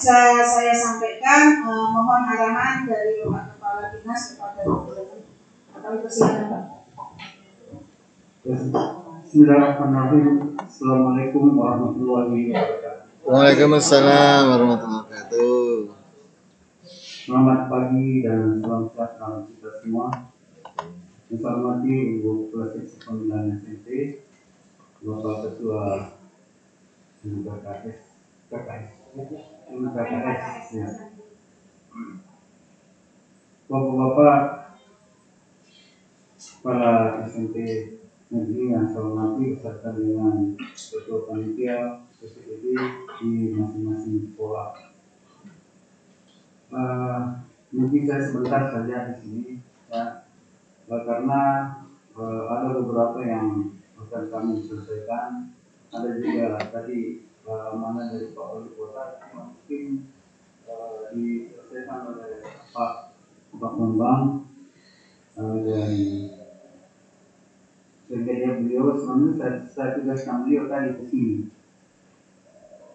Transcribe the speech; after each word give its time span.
Bisa 0.00 0.32
saya 0.48 0.72
sampaikan 0.72 1.60
eh, 1.60 1.86
mohon 1.92 2.24
arahan 2.24 2.88
dari 2.88 3.20
Bapak 3.20 3.52
Kepala 3.52 3.92
Dinas 3.92 4.32
kepada 4.32 4.64
teman-teman. 4.64 5.20
Kami 5.76 5.96
persilakan 6.00 6.44
Pak. 6.48 6.64
Bismillahirrahmanirrahim. 9.20 10.56
Assalamualaikum 10.56 11.52
warahmatullahi 11.52 12.48
wabarakatuh. 12.48 13.28
Waalaikumsalam 13.28 14.42
warahmatullahi 14.48 15.04
wabarakatuh. 15.04 15.68
Selamat 17.28 17.60
pagi 17.68 18.24
dan 18.24 18.56
salam 18.64 18.88
sejahtera 18.88 19.26
untuk 19.36 19.52
kita 19.52 19.70
semua. 19.84 20.08
Ibu 21.28 22.48
Ketua 22.48 22.64
Seksi 22.72 22.96
Pemilihan 23.04 23.52
SMP, 23.52 24.24
Bapak 25.04 25.36
Ketua 25.44 26.08
KKS, 27.20 28.00
KKS, 28.48 28.99
Bapak-bapak 33.70 34.38
kepala 36.38 36.92
SMP 37.26 37.56
negeri 38.30 38.70
yang 38.70 38.86
saya 38.86 39.02
hormati 39.10 39.58
beserta 39.58 39.90
dengan 39.98 40.54
ketua 40.62 41.26
panitia 41.26 42.06
PPDB 42.22 42.64
di 43.18 43.30
masing-masing 43.58 44.30
sekolah. 44.30 44.94
Eh, 46.70 47.20
mungkin 47.74 48.02
saya 48.06 48.22
sebentar 48.22 48.70
saja 48.70 49.10
di 49.10 49.14
sini 49.18 49.58
ya 49.90 50.30
Eh, 50.90 51.02
karena 51.06 51.42
eh, 52.18 52.42
ada 52.50 52.74
beberapa 52.74 53.22
yang 53.22 53.78
akan 53.94 54.22
kami 54.26 54.58
selesaikan 54.58 55.54
ada 55.94 56.18
juga 56.18 56.58
tadi 56.58 57.29
mana 57.48 58.12
dari 58.12 58.36
Pak 58.36 58.46
Wali 58.52 58.70
Kota 58.76 59.16
mungkin 59.32 59.84
eh, 60.68 61.00
diselesaikan 61.16 62.12
oleh 62.12 62.44
Pak 62.72 62.92
Pak 63.56 63.72
Bambang 63.76 64.44
eh, 65.38 65.56
dan 65.64 65.92
sehingga 68.10 68.58
beliau 68.58 68.90
sebenarnya 68.98 69.38
saya, 69.38 69.54
saya 69.62 69.88
tugaskan 69.94 70.42
beliau 70.42 70.66
tadi 70.66 70.98
ke 70.98 71.04
sini. 71.06 71.36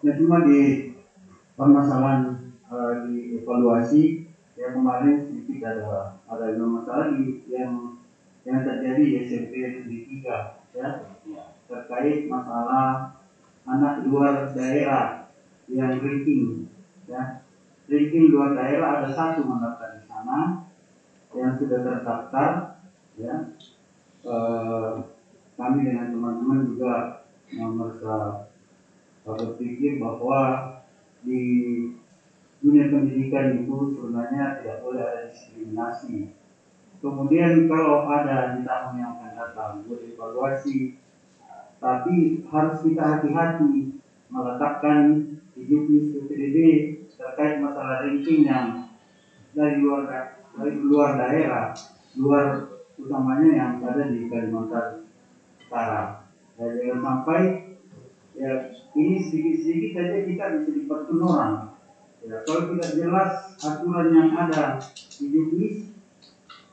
Nah 0.04 0.12
cuma 0.12 0.44
di 0.44 0.92
permasalahan 1.56 2.52
eh, 2.68 2.94
di 3.08 3.16
evaluasi 3.40 4.28
ya 4.56 4.72
kemarin 4.72 5.24
sedikit 5.24 5.64
ada 5.68 6.20
ada 6.28 6.44
lima 6.52 6.80
masalah 6.80 7.12
di, 7.12 7.44
yang 7.48 7.96
yang 8.46 8.62
terjadi 8.62 9.02
di 9.02 9.16
SMP 9.26 9.52
Negeri 9.58 10.22
3 10.22 10.76
ya 10.76 10.88
terkait 11.66 12.30
masalah 12.30 13.15
anak 13.66 14.06
luar 14.06 14.46
daerah 14.54 15.26
yang 15.66 15.98
ranking 15.98 16.70
ya 17.10 17.42
ranking 17.90 18.30
luar 18.30 18.54
daerah 18.54 19.02
ada 19.02 19.08
satu 19.10 19.42
mendaftar 19.46 19.98
di 19.98 20.02
sana 20.06 20.62
yang 21.34 21.52
sudah 21.58 21.78
terdaftar 21.82 22.50
ya 23.18 23.34
eh, 24.26 24.92
kami 25.56 25.78
dengan 25.88 26.12
teman-teman 26.12 26.58
juga 26.70 27.24
merasa 27.54 28.44
berpikir 29.26 29.98
bahwa 29.98 30.70
di 31.26 31.42
dunia 32.62 32.90
pendidikan 32.90 33.62
itu 33.62 33.94
sebenarnya 33.94 34.62
tidak 34.62 34.82
boleh 34.82 35.02
ada 35.02 35.20
diskriminasi. 35.30 36.30
Kemudian 36.98 37.68
kalau 37.68 38.08
ada 38.08 38.56
di 38.56 38.64
tahun 38.64 38.92
yang 38.98 39.10
akan 39.20 39.32
datang 39.36 39.72
boleh 39.84 40.16
evaluasi, 40.16 40.96
tapi 41.86 42.42
harus 42.50 42.82
kita 42.82 43.02
hati-hati 43.14 43.86
meletakkan 44.34 45.22
di 45.54 45.62
juknis 45.70 46.10
PPDB 46.10 46.56
terkait 47.14 47.62
masalah 47.62 48.02
ranking 48.02 48.42
yang 48.42 48.74
dari 49.54 49.78
luar 49.78 50.02
da- 50.10 50.34
dari 50.58 50.74
luar 50.74 51.10
daerah, 51.14 51.70
luar 52.18 52.66
utamanya 52.98 53.50
yang 53.54 53.70
ada 53.78 54.02
di 54.10 54.26
Kalimantan 54.26 54.98
Utara. 55.62 56.02
Dan 56.58 56.74
jangan 56.74 56.98
sampai 57.06 57.40
ya 58.34 58.50
ini 58.98 59.16
sedikit-sedikit 59.22 59.90
saja 59.94 60.16
kita 60.26 60.44
bisa 60.58 60.70
dipertun. 60.74 61.22
Ya, 62.26 62.36
kalau 62.42 62.66
tidak 62.74 62.90
jelas 62.98 63.30
aturan 63.62 64.10
yang 64.10 64.28
ada 64.34 64.74
di 65.22 65.26
juknis, 65.30 65.86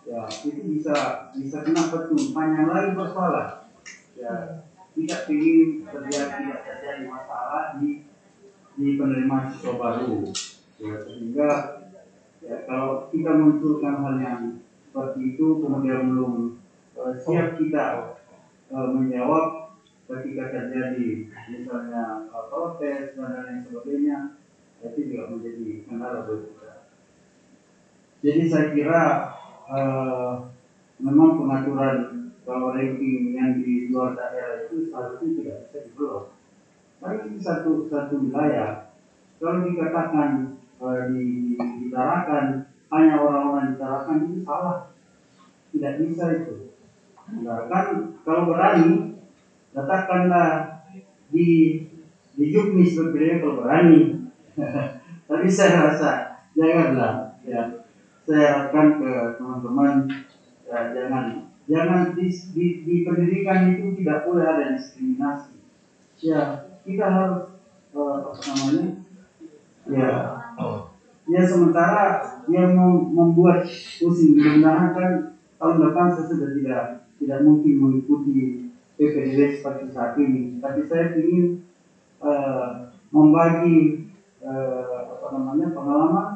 ya 0.09 0.25
itu 0.41 0.61
bisa 0.73 0.95
bisa 1.38 1.61
kena 1.61 1.85
petun. 1.93 2.33
Panjang 2.33 2.65
lagi 2.65 2.89
bersalah. 2.97 3.61
Ya, 4.17 4.62
tidak 4.93 5.21
ingin 5.29 5.89
terjadi 5.89 6.29
tidak 6.37 6.59
terjadi 6.65 7.03
masalah 7.09 7.81
di 7.81 8.05
di 8.73 8.97
penerimaan 8.97 9.49
siswa 9.53 9.73
baru. 9.77 10.29
Ya, 10.81 10.93
sehingga 11.05 11.49
ya, 12.41 12.55
kalau 12.65 13.09
kita 13.13 13.31
munculkan 13.37 14.01
hal 14.01 14.15
yang 14.21 14.41
seperti 14.89 15.37
itu 15.37 15.47
kemudian 15.61 16.13
belum 16.13 16.33
eh, 16.97 17.13
siap 17.17 17.57
kita 17.57 18.17
eh, 18.69 18.87
menjawab 18.93 19.77
ketika 20.09 20.43
terjadi 20.53 21.29
misalnya 21.49 22.29
eh, 22.29 22.45
protes 22.49 23.17
dan 23.17 23.29
lain 23.33 23.59
sebagainya 23.65 24.17
itu 24.83 24.99
juga 25.09 25.31
menjadi 25.31 25.87
kendala 25.87 26.27
bagi 26.27 26.45
kita. 26.51 26.73
Jadi 28.23 28.41
saya 28.45 28.67
kira 28.75 29.03
eh, 29.73 30.33
memang 31.01 31.41
pengaturan 31.41 32.22
kalau 32.43 32.75
ranking 32.75 33.31
yang 33.31 33.63
di 33.63 33.87
luar 33.87 34.19
daerah 34.19 34.67
itu 34.67 34.91
seharusnya 34.91 35.27
tidak 35.39 35.57
bisa 35.67 35.77
diblok. 35.87 36.23
Tapi 36.99 37.15
ini 37.31 37.39
satu 37.39 37.87
satu 37.87 38.19
wilayah. 38.19 38.91
Kalau 39.39 39.63
dikatakan 39.63 40.59
eh, 40.79 41.01
di, 41.11 41.23
di, 41.51 41.55
ditarakan 41.87 42.67
hanya 42.91 43.15
orang-orang 43.23 43.75
ditarakan 43.75 44.17
itu 44.27 44.37
salah. 44.43 44.91
Tidak 45.71 45.93
bisa 46.03 46.25
itu. 46.43 46.55
Nah, 47.43 47.65
kan 47.71 48.13
kalau 48.27 48.51
berani 48.51 49.17
letakkanlah 49.73 50.83
di 51.31 51.81
di 52.35 52.45
juknis 52.51 52.99
berbeda 52.99 53.39
kalau 53.39 53.63
berani. 53.63 54.27
Tapi 55.31 55.47
saya 55.47 55.89
rasa 55.89 56.09
janganlah 56.53 57.39
ya. 57.47 57.87
Saya 58.23 58.43
harapkan 58.47 59.03
ke 59.03 59.11
teman-teman 59.35 60.07
ya, 60.63 60.95
jangan 60.95 61.52
jangan 61.69 62.12
di, 62.18 62.25
di, 62.56 62.66
di 62.84 62.96
pendidikan 63.06 63.59
itu 63.72 63.94
tidak 64.00 64.18
boleh 64.28 64.44
ada 64.46 64.63
diskriminasi. 64.75 65.53
Ya 66.24 66.41
kita 66.85 67.06
harus 67.07 67.41
eh, 67.96 68.18
apa 68.28 68.41
namanya? 68.51 68.85
Ya. 69.88 70.09
Ya 71.24 71.41
sementara 71.47 72.19
yang 72.51 72.75
mem- 72.75 73.07
membuat 73.16 73.63
pusing 74.00 74.35
mudah-mudahan 74.35 74.91
kan 74.91 75.09
tahun 75.56 75.78
depan 75.88 76.06
saya 76.12 76.25
sudah 76.28 76.50
tidak 76.51 76.81
tidak 77.19 77.40
mungkin 77.40 77.74
mengikuti 77.80 78.68
PPDB 79.00 79.40
seperti 79.56 79.88
saat 79.95 80.19
ini. 80.19 80.59
Tapi 80.59 80.84
saya 80.84 81.16
ingin 81.16 81.56
eh, 82.24 82.68
membagi 83.13 84.03
eh, 84.44 84.97
apa 85.13 85.28
namanya 85.35 85.68
pengalaman 85.72 86.28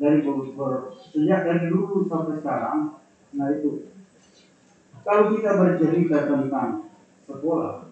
dari 0.00 0.18
ber- 0.24 0.90
sejak 1.12 1.40
dari 1.46 1.64
dulu 1.70 2.02
sampai 2.08 2.34
sekarang 2.40 2.78
nah 3.30 3.46
itu 3.52 3.78
kalau 5.00 5.32
kita 5.32 5.50
bercerita 5.56 6.28
tentang 6.28 6.92
sekolah 7.24 7.90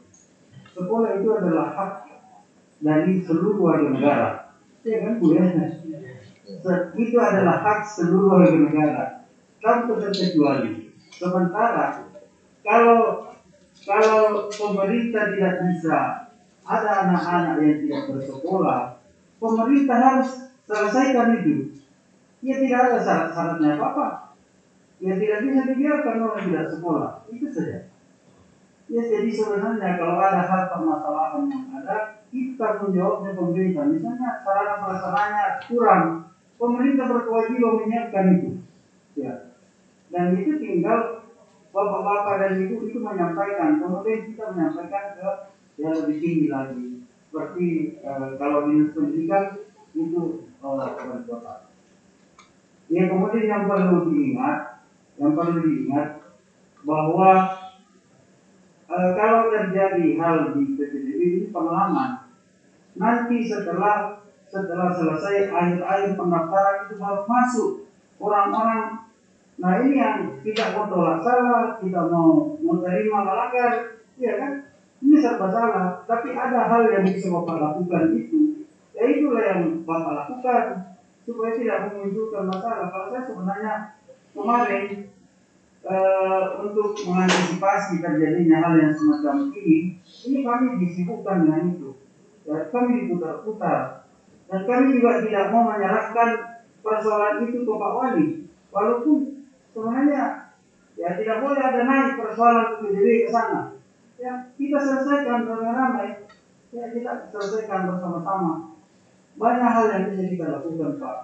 sekolah 0.77 1.11
itu 1.19 1.29
adalah 1.35 1.75
hak 1.75 1.93
dari 2.79 3.19
seluruh 3.19 3.59
warga 3.59 3.89
negara. 3.91 4.29
Ya 4.87 4.97
kan 5.05 5.19
bu 5.19 5.35
ya 5.35 5.45
itu 6.95 7.17
adalah 7.19 7.57
hak 7.61 7.81
seluruh 7.83 8.39
warga 8.39 8.59
negara. 8.63 9.03
Tanpa 9.59 9.99
terkecuali 9.99 10.95
sementara 11.11 12.07
kalau 12.63 13.27
kalau 13.83 14.47
pemerintah 14.47 15.35
tidak 15.35 15.55
bisa 15.67 15.99
ada 16.63 16.91
anak-anak 17.09 17.55
yang 17.65 17.77
tidak 17.83 18.03
bersekolah 18.13 19.01
pemerintah 19.41 19.99
harus 19.99 20.31
selesaikan 20.69 21.43
itu. 21.43 21.75
Ya 22.39 22.55
tidak 22.63 22.81
ada 22.87 22.97
syarat-syaratnya 23.03 23.75
apa-apa 23.75 24.28
ya 24.99 25.15
tidak 25.15 25.39
bisa 25.47 25.61
dibiarkan 25.71 26.17
orang 26.27 26.43
tidak 26.47 26.67
sekolah 26.75 27.11
itu 27.31 27.47
saja. 27.55 27.79
Ya 28.89 29.03
jadi 29.05 29.29
sebenarnya 29.29 30.01
kalau 30.01 30.17
ada 30.17 30.43
hal 30.49 30.63
permasalahan 30.73 31.45
yang 31.53 31.65
ada 31.77 32.19
kita 32.33 32.69
menjawabnya 32.85 33.33
pemerintah. 33.37 33.85
Misalnya 33.89 34.31
sarana 34.45 34.75
prasarannya 34.81 35.47
kurang 35.69 36.05
pemerintah 36.57 37.07
berkewajiban 37.09 37.75
menyiapkan 37.85 38.27
itu. 38.41 38.51
Ya. 39.17 39.53
Dan 40.09 40.41
itu 40.41 40.57
tinggal 40.57 41.29
bapak-bapak 41.69 42.35
dan 42.41 42.53
ibu 42.65 42.89
itu 42.89 42.99
menyampaikan. 43.01 43.77
Kemudian 43.77 44.33
kita 44.33 44.45
menyampaikan 44.57 45.05
ke 45.21 45.29
yang 45.79 45.93
lebih 45.93 46.17
tinggi 46.21 46.47
lagi. 46.49 46.85
Seperti 47.29 47.67
eh, 48.01 48.29
kalau 48.41 48.67
dinas 48.67 48.97
pendidikan 48.97 49.69
itu 49.93 50.49
eh, 50.49 50.65
wali 50.65 51.23
kota. 51.29 51.69
Ya 52.89 53.05
kemudian 53.05 53.45
yang 53.45 53.65
perlu 53.69 54.09
diingat 54.09 54.78
yang 55.19 55.35
perlu 55.35 55.61
diingat 55.63 56.23
bahwa 56.87 57.31
eh, 58.87 59.11
kalau 59.19 59.51
terjadi 59.51 60.07
hal 60.17 60.55
di 60.55 60.79
PPDB 60.79 61.19
ini 61.19 61.47
pengalaman 61.51 62.23
nanti 62.99 63.43
setelah 63.43 64.19
setelah 64.49 64.89
selesai 64.91 65.53
akhir-akhir 65.53 66.17
pendaftaran 66.17 66.89
itu 66.89 66.95
baru 66.97 67.23
masuk 67.29 67.71
orang-orang. 68.17 69.05
Nah 69.59 69.73
ini 69.85 69.99
yang 69.99 70.39
tidak 70.41 70.73
mau 70.73 70.87
tolak 70.89 71.19
salah 71.21 71.77
kita 71.83 72.09
mau 72.09 72.57
menerima 72.57 73.19
melanggar 73.19 73.73
ya 74.17 74.33
kan? 74.39 74.53
Ini 74.99 75.15
serba 75.19 75.47
salah 75.51 76.03
tapi 76.07 76.33
ada 76.35 76.71
hal 76.71 76.83
yang 76.91 77.05
bisa 77.07 77.31
bapak 77.31 77.59
lakukan 77.61 78.15
itu 78.15 78.67
ya 78.97 79.05
itulah 79.07 79.43
yang 79.43 79.63
bapak 79.83 80.13
lakukan 80.25 80.65
supaya 81.29 81.53
tidak 81.55 81.79
memunculkan 81.93 82.49
masalah. 82.49 82.89
Kalau 82.89 83.07
saya 83.13 83.23
sebenarnya 83.29 83.73
kemarin 84.35 85.13
eh, 85.85 86.45
untuk 86.65 86.93
mengantisipasi 87.07 88.01
terjadinya 88.03 88.57
hal 88.65 88.75
yang 88.77 88.93
semacam 88.93 89.53
ini 89.55 90.01
ini 90.03 90.39
kami 90.45 90.67
disibukkan 90.83 91.47
dengan 91.47 91.63
itu 91.73 91.91
ya, 92.45 92.69
kami 92.73 93.07
diputar-putar 93.07 94.09
dan 94.49 94.61
kami 94.65 94.97
juga 94.97 95.21
tidak 95.25 95.53
mau 95.53 95.69
menyerahkan 95.69 96.61
persoalan 96.81 97.45
itu 97.49 97.65
ke 97.65 97.73
Pak 97.73 97.93
Wali 97.97 98.27
walaupun 98.73 99.19
sebenarnya 99.73 100.49
ya 100.99 101.15
tidak 101.15 101.37
boleh 101.47 101.63
ada 101.63 101.81
naik 101.87 102.19
persoalan 102.19 102.83
PBB 102.83 103.07
ke 103.27 103.31
sana. 103.31 103.79
Ya, 104.19 104.51
kita 104.59 104.79
selesaikan 104.83 105.47
ramai-ramai. 105.47 106.27
Ya, 106.75 106.85
kita 106.91 107.31
selesaikan 107.31 107.87
bersama-sama. 107.87 108.75
Banyak 109.39 109.71
hal 109.71 109.85
yang 109.95 110.05
bisa 110.11 110.27
kita 110.35 110.47
lakukan, 110.59 110.99
Pak. 110.99 111.19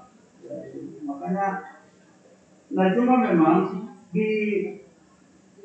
Ya, 0.46 0.54
makanya, 1.02 1.46
nah 2.72 2.86
cuma 2.96 3.14
memang 3.20 3.58
di 4.14 4.30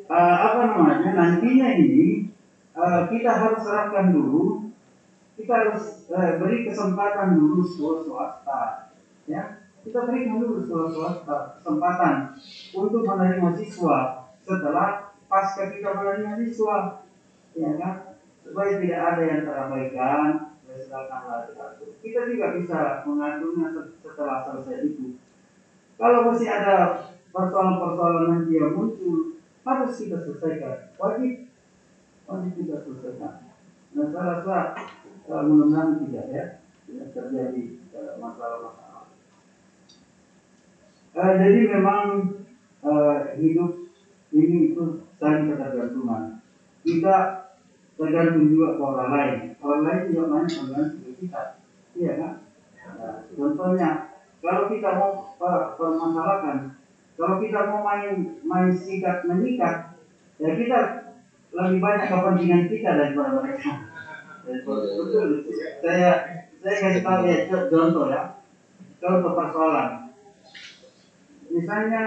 uh, 0.10 0.38
apa 0.44 0.62
namanya 0.74 1.10
nantinya 1.16 1.68
ini 1.80 2.28
uh, 2.76 3.08
kita 3.08 3.32
harus 3.32 3.62
serahkan 3.64 4.12
dulu, 4.12 4.74
kita 5.40 5.54
harus 5.54 6.10
uh, 6.12 6.42
beri 6.42 6.68
kesempatan 6.68 7.40
dulu 7.40 7.64
swasta, 7.64 8.92
ya. 9.30 9.62
Kita 9.80 10.04
berikan 10.04 10.44
dulu 10.44 10.68
swasta 10.68 11.62
kesempatan 11.62 12.36
untuk 12.76 13.08
menerima 13.08 13.56
siswa 13.56 14.28
setelah 14.44 15.16
pasca 15.32 15.72
kita 15.72 15.96
menerima 15.96 16.36
siswa 16.44 17.06
ya 17.56 17.72
kan? 17.80 17.94
Supaya 18.44 18.82
tidak 18.82 19.02
ada 19.14 19.24
yang 19.24 19.42
terabaikan 19.46 20.50
diatur 21.54 21.92
kita 22.00 22.22
juga 22.32 22.48
bisa 22.56 22.80
mengaturnya 23.04 23.68
setelah 24.00 24.38
selesai 24.48 24.78
itu 24.88 25.19
kalau 26.00 26.32
masih 26.32 26.48
ada 26.48 27.04
persoalan-persoalan 27.30 28.26
nanti 28.32 28.56
yang 28.56 28.74
muncul 28.74 29.36
harus 29.68 29.92
kita 30.00 30.18
selesaikan 30.24 30.96
wajib 30.96 31.52
wajib 32.26 32.52
kita 32.56 32.76
selesaikan 32.88 33.34
dan 33.94 34.08
saya 34.16 34.26
rasa 34.40 34.58
uh, 35.28 35.42
mudah-mudahan 35.44 36.00
tidak 36.08 36.26
ya 36.32 36.46
tidak 36.88 37.08
terjadi 37.12 37.64
masalah-masalah 38.18 38.90
Uh, 41.20 41.34
jadi 41.42 41.74
memang 41.74 42.38
uh, 42.86 43.34
hidup 43.34 43.92
ini 44.30 44.72
itu 44.72 45.10
saling 45.18 45.50
ketergantungan. 45.50 46.38
Kita 46.86 47.18
tergantung 47.98 48.54
juga 48.54 48.78
ke 48.78 48.82
orang 48.86 49.12
lain. 49.12 49.38
Orang 49.58 49.82
lain 49.90 50.02
juga 50.14 50.24
banyak 50.30 50.54
tergantung 50.54 51.18
kita. 51.18 51.44
Iya 51.98 52.12
kan? 52.22 52.34
Nah, 52.96 53.18
contohnya, 53.34 53.90
kalau 54.40 54.64
kita 54.72 54.90
mau 54.96 55.12
permasalahkan, 55.76 56.80
kalau 57.20 57.36
kita 57.44 57.60
mau 57.68 57.82
main 57.84 58.40
main 58.44 58.72
sikat 58.72 59.28
menyikat, 59.28 60.00
ya 60.40 60.50
kita 60.56 60.80
lebih 61.50 61.80
banyak 61.84 62.08
kepentingan 62.08 62.64
kita 62.72 62.90
daripada 62.96 63.30
mereka. 63.44 63.72
Betul. 64.48 65.44
Saya 65.84 66.12
saya 66.60 66.76
kasih 66.80 67.02
tahu 67.04 67.22
ya 67.28 67.38
contoh 67.50 68.06
ya. 68.08 68.40
Contoh 69.00 69.32
persoalan 69.36 70.10
misalnya 71.50 72.04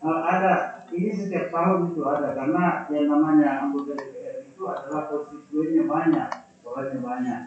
uh, 0.00 0.20
ada 0.26 0.86
ini 0.94 1.10
setiap 1.10 1.50
tahun 1.50 1.92
itu 1.92 2.02
ada 2.06 2.32
karena 2.32 2.86
yang 2.88 3.06
namanya 3.10 3.66
anggota 3.66 3.98
DPR 3.98 4.46
itu 4.46 4.62
adalah 4.70 5.10
konstituennya 5.10 5.84
banyak, 5.90 6.28
soalnya 6.62 6.98
banyak. 7.02 7.40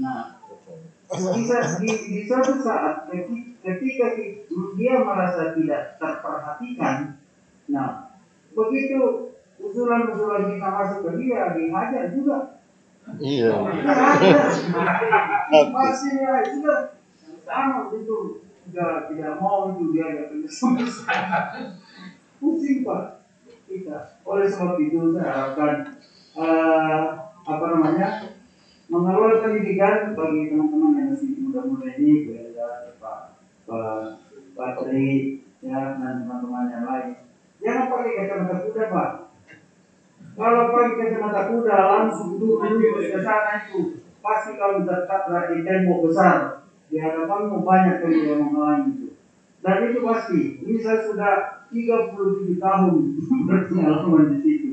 Nah, 0.00 0.25
bisa 1.06 1.56
di, 1.78 1.88
di 1.88 2.20
suatu 2.26 2.58
saat 2.58 3.06
ketika 3.62 4.06
dia 4.78 4.94
merasa 5.02 5.54
tidak 5.54 5.98
terperhatikan, 6.02 7.14
nah 7.70 8.10
begitu 8.54 9.30
usulan-usulan 9.56 10.52
kita 10.52 10.68
masuk 10.68 10.98
ke 11.06 11.10
dia 11.22 11.54
dihajar 11.54 12.04
juga. 12.12 12.38
Iya. 13.22 13.54
Pasti 15.70 16.08
ya 16.18 16.42
juga. 16.42 16.74
Sama 17.46 17.94
itu 17.94 18.42
tidak 18.66 19.06
tidak 19.14 19.32
mau 19.38 19.70
itu 19.70 19.94
dia 19.94 20.06
nggak 20.10 20.26
punya 20.34 20.50
pusing 22.42 22.82
pak. 22.82 23.02
Kita. 23.66 23.98
Oleh 24.26 24.46
sebab 24.46 24.78
itu 24.78 25.14
saya 25.14 25.30
harapkan 25.30 25.74
uh, 26.38 27.02
apa 27.46 27.64
namanya 27.74 28.35
mengelola 28.86 29.42
pendidikan 29.42 30.14
bagi 30.14 30.52
teman-teman 30.52 30.98
yang 30.98 31.08
masih 31.10 31.30
muda-muda 31.42 31.88
ini 31.98 32.30
ya 32.54 32.94
pak 33.02 33.18
pak 33.66 34.22
pak 34.54 34.70
Tri 34.82 35.42
ya 35.64 35.98
dan 35.98 36.14
teman-teman 36.22 36.70
yang 36.70 36.84
lain 36.86 37.08
jangan 37.58 37.90
pakai 37.90 38.12
kacamata 38.14 38.56
kuda 38.62 38.84
pak 38.92 39.10
kalau 40.36 40.62
pakai 40.70 40.94
kacamata 41.00 41.40
kuda 41.50 41.76
langsung 41.90 42.38
duduk 42.38 42.62
ke 43.02 43.18
sana 43.24 43.66
itu 43.66 44.06
pasti 44.22 44.58
kalau 44.58 44.82
tetap 44.82 45.30
di 45.50 45.62
tembok 45.62 46.10
besar 46.10 46.66
di 46.90 46.96
hadapanmu 47.02 47.66
banyak 47.66 48.02
yang 48.02 48.42
menghalangi 48.46 48.90
itu. 48.94 49.08
Dan 49.62 49.90
itu 49.90 49.98
pasti, 50.06 50.40
ini 50.62 50.78
saya 50.78 51.02
sudah 51.02 51.34
37 51.70 52.62
tahun 52.62 52.94
berpengalaman 53.50 54.24
di 54.30 54.38
situ. 54.42 54.70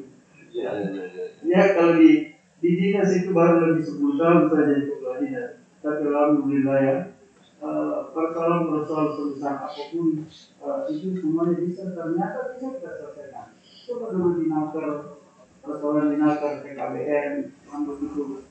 Ya, 0.53 0.69
ya, 0.77 0.89
ya. 0.93 1.25
ya 1.41 1.61
kalau 1.73 1.97
di 1.97 2.32
di 2.73 2.89
dinas 2.89 3.13
itu 3.13 3.29
baru 3.37 3.69
lebih 3.69 3.85
10 3.85 4.17
tahun 4.17 4.49
saja 4.49 4.73
kepala 4.81 5.21
dinas. 5.21 5.51
Tapi 5.85 6.01
alhamdulillah 6.09 6.77
ya, 6.81 6.97
persoalan-persoalan 8.09 9.09
sebesar 9.13 9.53
apa 9.61 9.83
pun 9.93 10.25
uh, 10.65 10.81
itu 10.89 11.21
semuanya 11.21 11.61
bisa 11.61 11.93
ternyata 11.93 12.57
bisa 12.57 12.81
kita 12.81 12.89
selesaikan. 12.97 13.47
Coba 13.61 14.05
dulu 14.09 14.41
di 14.41 14.49
persoalan 15.61 16.09
di 16.09 16.17
nakar 16.17 16.65
PKBN, 16.65 17.33
yang 17.45 17.81
begitu 17.85 18.41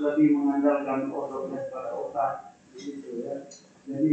lebih 0.00 0.28
mengandalkan 0.32 1.12
otaknya 1.12 1.68
pada 1.68 1.90
otak 1.92 2.32
gitu 2.72 3.20
ya. 3.20 3.44
Jadi 3.84 4.12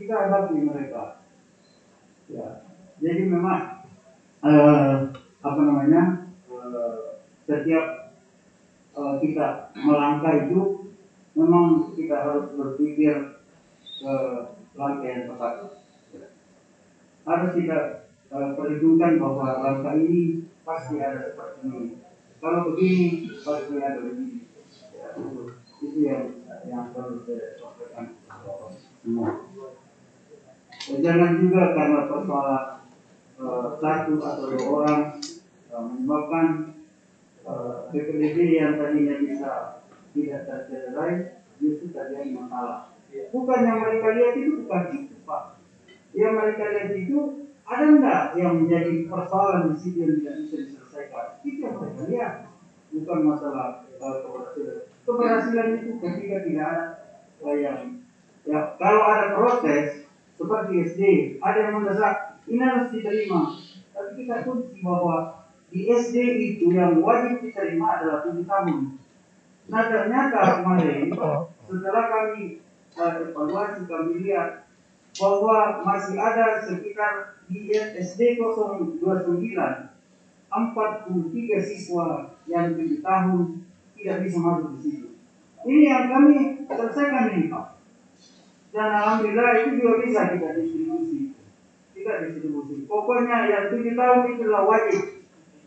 kita 0.00 0.14
hadapi 0.24 0.56
mereka. 0.64 1.20
Ya, 2.32 2.64
jadi 2.96 3.28
memang 3.28 3.86
uh, 4.40 4.96
apa 5.44 5.60
namanya 5.62 6.32
uh, 6.48 7.22
setiap 7.44 8.05
uh, 8.96 9.14
kita 9.20 9.70
melangkah 9.76 10.48
itu 10.48 10.90
memang 11.36 11.92
kita 11.92 12.16
harus 12.16 12.56
berpikir 12.56 13.44
ke 13.84 14.14
langkah 14.72 15.08
yang 15.08 15.28
tepat. 15.28 15.54
Harus 17.26 17.50
kita 17.52 17.78
uh, 18.32 18.56
perhitungkan 18.56 19.20
bahwa 19.20 19.60
langkah 19.60 19.94
ini 20.00 20.48
pasti 20.64 20.96
ada 20.98 21.30
seperti 21.32 21.68
ini. 21.68 21.84
Kalau 22.40 22.72
begini 22.72 23.06
pasti 23.44 23.74
ada 23.78 24.00
begini. 24.00 24.48
Ya, 24.96 25.12
itu, 25.16 26.00
yang 26.00 26.24
yang 26.64 26.90
perlu 26.90 27.20
saya 27.24 27.60
Ya, 30.86 31.02
jangan 31.02 31.42
juga 31.42 31.74
karena 31.74 32.06
persoalan 32.06 32.66
uh, 33.42 33.74
satu 33.82 34.14
atau 34.22 34.46
dua 34.54 34.66
orang 34.70 35.02
uh, 35.74 35.82
menyebabkan 35.82 36.75
uh, 37.90 38.46
yang 38.58 38.74
tadinya 38.78 39.14
bisa 39.22 39.82
tidak 40.16 40.40
tercederai 40.48 41.14
justru 41.60 41.92
terjadi 41.92 42.30
masalah. 42.34 42.92
Bukan 43.32 43.60
yang 43.64 43.78
mereka 43.80 44.06
lihat 44.12 44.34
itu 44.36 44.52
bukan 44.64 44.82
itu 44.92 45.14
pak. 45.24 45.42
Yang 46.12 46.32
mereka 46.36 46.64
lihat 46.72 46.90
itu 46.96 47.18
ada 47.66 47.84
enggak 47.86 48.22
yang 48.38 48.52
menjadi 48.62 49.10
persoalan 49.10 49.72
di 49.72 49.76
situ 49.80 49.96
yang 50.04 50.12
tidak 50.20 50.34
bisa 50.44 50.56
diselesaikan? 50.62 51.26
Itu 51.42 51.58
yang 51.64 51.74
mereka 51.80 52.02
lihat. 52.08 52.34
Bukan 52.94 53.18
masalah 53.26 53.84
uh, 53.98 54.16
keberhasilan. 54.24 54.78
Keberhasilan 55.02 55.68
itu 55.76 55.90
ketika 55.98 56.36
tidak 56.46 56.64
ada 56.64 56.84
uh, 57.42 57.56
yang 57.56 57.78
Ya, 58.46 58.78
kalau 58.78 59.02
ada 59.02 59.34
protes 59.34 60.06
seperti 60.38 60.72
SD, 60.86 61.00
ada 61.42 61.66
yang 61.66 61.82
mendesak, 61.82 62.38
ini 62.46 62.62
harus 62.62 62.94
diterima. 62.94 63.58
Tapi 63.90 64.22
kita 64.22 64.46
kunci 64.46 64.78
bahwa 64.86 65.35
di 65.72 65.90
SD 65.90 66.16
itu 66.54 66.72
yang 66.72 67.02
wajib 67.02 67.42
diterima 67.42 67.98
adalah 68.00 68.22
tujuh 68.26 68.46
tahun. 68.46 68.96
Nah 69.66 69.82
ternyata 69.90 70.62
kemarin 70.62 71.10
setelah 71.66 72.04
kami 72.06 72.62
uh, 72.94 73.14
evaluasi 73.26 73.82
kami 73.90 74.12
lihat 74.22 74.70
bahwa 75.16 75.82
masih 75.82 76.16
ada 76.20 76.62
sekitar 76.62 77.40
di 77.50 77.72
SD 77.74 78.38
029 78.38 79.02
43 79.02 79.90
siswa 81.60 82.06
yang 82.46 82.78
tujuh 82.78 83.02
tahun 83.02 83.66
tidak 83.98 84.16
bisa 84.22 84.38
masuk 84.38 84.70
di 84.78 84.80
situ. 84.86 85.08
Ini 85.66 85.82
yang 85.90 86.04
kami 86.14 86.62
selesaikan 86.70 87.34
ini 87.34 87.50
Pak 87.50 87.76
dan 88.76 88.92
alhamdulillah 88.92 89.64
itu 89.64 89.80
juga 89.80 90.04
bisa 90.04 90.20
kita 90.36 90.52
distribusi 90.52 91.32
kita 91.96 92.12
distribusi 92.28 92.84
pokoknya 92.84 93.48
yang 93.48 93.64
tujuh 93.72 93.96
tahun 93.96 94.20
itu 94.28 94.40
adalah 94.44 94.68
wajib 94.68 95.15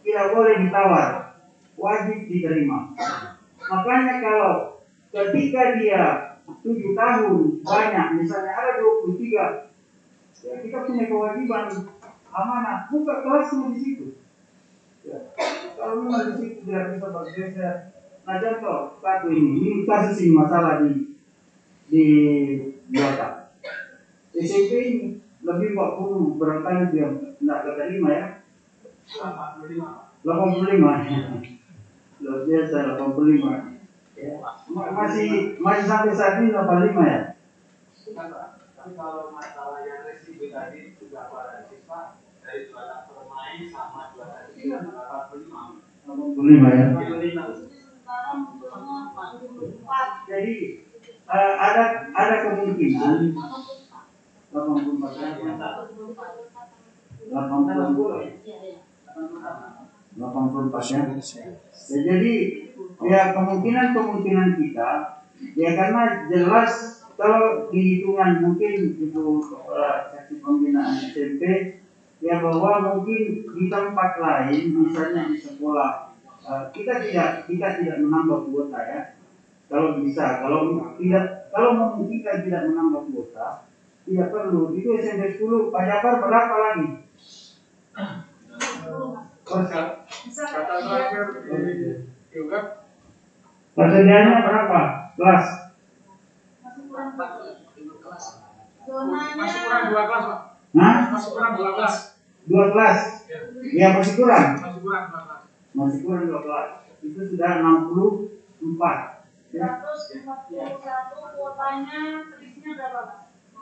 tidak 0.10 0.34
boleh 0.34 0.66
ditawar. 0.66 1.38
Wajib 1.78 2.26
diterima. 2.26 2.98
Makanya 3.70 4.14
kalau 4.20 4.82
ketika 5.14 5.78
dia 5.78 6.04
tujuh 6.50 6.98
tahun 6.98 7.62
banyak 7.62 8.08
misalnya 8.18 8.52
ada 8.58 8.82
23 8.82 9.70
ya 10.42 10.54
kita 10.66 10.78
punya 10.90 11.06
kewajiban 11.06 11.70
amanah. 12.34 12.90
Buka 12.90 13.22
kelasnya 13.22 13.70
di 13.78 13.80
situ. 13.80 14.06
Ya. 15.06 15.16
kalau 15.78 16.04
memang 16.04 16.34
di 16.34 16.42
situ 16.42 16.66
tidak 16.66 16.98
bisa 16.98 17.08
bergeser. 17.14 17.76
Nah 18.26 18.36
contoh 18.42 18.80
satu 19.00 19.28
ini. 19.30 19.52
Ini 19.62 19.78
kasus 19.86 20.26
ini 20.26 20.34
masalah 20.34 20.82
di 20.82 21.14
di 21.90 22.06
Batak 22.90 23.54
SMP 24.34 24.72
ini 24.78 25.08
lebih 25.46 25.78
40 25.78 26.38
barangkali 26.38 26.84
dia 26.94 27.08
tidak 27.38 27.60
keterima 27.66 28.10
ya 28.12 28.26
85 29.10 30.22
luar 32.20 32.46
biasa 32.46 33.00
85 33.00 33.40
ya. 34.20 34.36
masih 34.92 35.56
masih 35.58 35.86
sampai 35.88 36.12
saat 36.14 36.44
ini 36.44 36.52
85 36.52 37.00
ya? 37.00 37.20
Tapi 38.80 38.92
kalau 38.96 39.32
masalah 39.32 39.80
yang 39.88 40.04
tadi 40.06 40.80
juga 41.00 41.32
para 41.32 41.66
siswa 41.72 42.20
dari 42.44 42.68
juara 42.68 43.08
permain 43.08 43.64
sama 43.72 44.12
juara 44.14 44.52
puluh 45.32 45.48
lima. 45.48 45.80
85 46.06 46.70
ya? 46.76 46.86
Sekarang 48.00 48.40
umurnya 48.58 49.14
44. 49.14 50.30
jadi 50.30 50.54
eh, 51.30 51.54
ada 51.56 51.84
ada 52.10 52.36
kemungkinan 52.46 53.38
84 54.50 55.14
ya 58.26 58.89
80 59.20 59.80
84 60.20 60.76
ya. 61.40 61.52
jadi 62.04 62.36
ya 63.04 63.22
kemungkinan 63.36 63.88
kemungkinan 63.96 64.50
kita 64.60 64.92
ya 65.56 65.70
karena 65.76 66.28
jelas 66.28 67.04
kalau 67.20 67.68
dihitungan 67.72 68.40
mungkin 68.44 68.96
itu 68.96 69.24
uh, 69.68 70.08
seksi 70.12 70.40
pembinaan 70.40 70.96
SMP 71.00 71.44
ya 72.24 72.40
bahwa 72.44 72.96
mungkin 72.96 73.48
di 73.48 73.66
tempat 73.68 74.12
lain 74.20 74.64
misalnya 74.76 75.28
di 75.32 75.40
sekolah 75.40 76.16
uh, 76.44 76.64
kita 76.72 77.04
tidak 77.04 77.48
kita 77.48 77.68
tidak 77.80 77.98
menambah 78.04 78.48
kuota 78.52 78.80
ya 78.84 79.02
kalau 79.72 80.00
bisa 80.00 80.44
kalau 80.44 80.80
tidak 81.00 81.52
kalau 81.52 81.70
memungkinkan 81.76 82.48
tidak 82.48 82.62
menambah 82.72 83.04
kuota 83.12 83.68
tidak 84.10 84.28
perlu 84.34 84.74
itu 84.74 84.90
SMP 84.98 85.38
10 85.38 85.70
Pak 85.70 86.02
berapa 86.02 86.56
lagi? 86.58 87.09
Bisa 89.50 89.90
kata 90.46 90.74
terakhir 90.78 91.26
juga 92.30 92.86
Persediaannya 93.74 94.46
berapa? 94.46 94.80
Kelas? 95.18 95.46
masih 96.60 96.84
kurang 96.86 97.18
masih 99.38 99.60
kurang 99.66 99.84
dua 99.90 100.04
kelas 100.06 100.24
pak 100.26 100.40
Hah? 100.74 100.96
masih 101.10 101.30
kurang 101.34 101.54
dua 101.56 101.70
kelas 101.74 101.96
Dua 102.46 102.66
kelas? 102.74 103.00
ya 103.26 103.38
Ya 103.74 103.88
masih 103.94 104.14
kurang. 104.16 104.46
masih 104.58 104.82
kurang 104.82 105.06
dua 105.06 105.22
kelas 105.26 105.42
Masih 105.70 106.02
kurang 106.02 106.26
dua 106.26 106.42
kelas. 106.42 106.70
Itu 107.00 107.22
sudah 107.26 107.62
64. 107.62 109.22
Ya. 109.50 109.82
141 109.82 111.34
kuotanya 111.34 112.00
terisinya 112.30 112.72
berapa? 112.76 113.04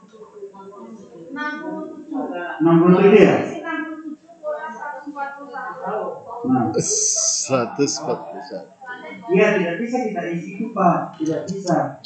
67. 0.08 2.12
67 2.12 3.14
ya? 3.14 3.34
Terisi 3.38 3.60
67 3.60 3.62
kuota 3.62 3.62
141. 3.62 4.07
Nah, 6.48 6.72
141. 6.72 8.72
iya 9.36 9.60
tidak 9.60 9.76
bisa 9.84 9.98
kita 10.08 10.22
isi 10.32 10.56
itu 10.56 10.72
Pak, 10.72 11.20
tidak 11.20 11.44
bisa. 11.44 12.00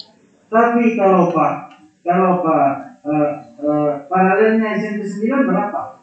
Tapi 0.49 0.97
kalau 0.97 1.29
Pak, 1.29 1.53
kalau 2.01 2.41
Pak, 2.41 2.97
eh, 3.05 3.29
eh, 3.61 3.91
paralelnya 4.09 4.73
SMP 4.77 5.05
9 5.05 5.45
berapa? 5.45 6.01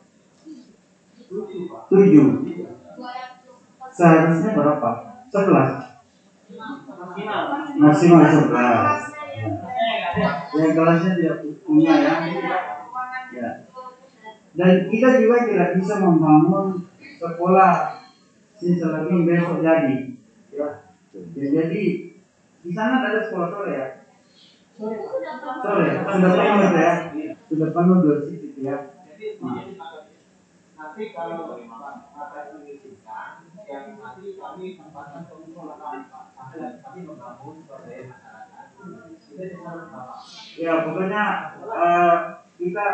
7. 1.28 2.46
Seharusnya 3.90 4.50
berapa? 4.54 4.90
11. 5.28 5.84
Maksimal 7.78 8.24
11. 8.24 9.12
Yang 10.54 10.72
kelasnya 10.74 11.12
tidak 11.18 11.36
punya 11.66 11.92
ya. 11.98 12.14
Ya. 12.26 12.58
Dan 14.58 14.90
kita 14.90 15.22
juga 15.22 15.46
tidak 15.46 15.78
bisa 15.78 15.94
membangun 16.02 16.82
sekolah 17.22 18.02
selagi 18.58 19.16
besok 19.22 19.62
jadi. 19.62 19.96
Ya. 20.50 20.68
Ya, 21.14 21.46
jadi 21.46 21.82
di 22.66 22.70
sana 22.74 23.06
ada 23.06 23.22
sekolah 23.30 23.54
sore 23.54 23.70
ya. 23.70 23.86
Sore 24.74 24.98
sudah 24.98 26.02
penuh 26.02 26.32
itu 26.34 26.74
ya. 26.74 26.94
Sudah 27.46 27.68
penuh 27.70 27.96
dua 28.02 28.16
situ 28.26 28.58
ya. 28.58 28.98
jadi 29.14 29.38
jadi 29.38 29.78
nanti 30.78 31.10
kalau 31.10 31.58
akan 31.58 32.46
mengizinkan 32.58 33.50
yang 33.66 33.98
nanti 33.98 34.38
kami 34.38 34.78
tempatkan 34.78 35.26
pengusulan 35.26 36.06
kami 36.82 37.00
membangun 37.02 37.56
swadaya 37.66 38.02
masyarakat 38.10 38.66
Ya 40.58 40.72
pokoknya 40.86 41.24
eh, 41.66 42.16
kita 42.58 42.86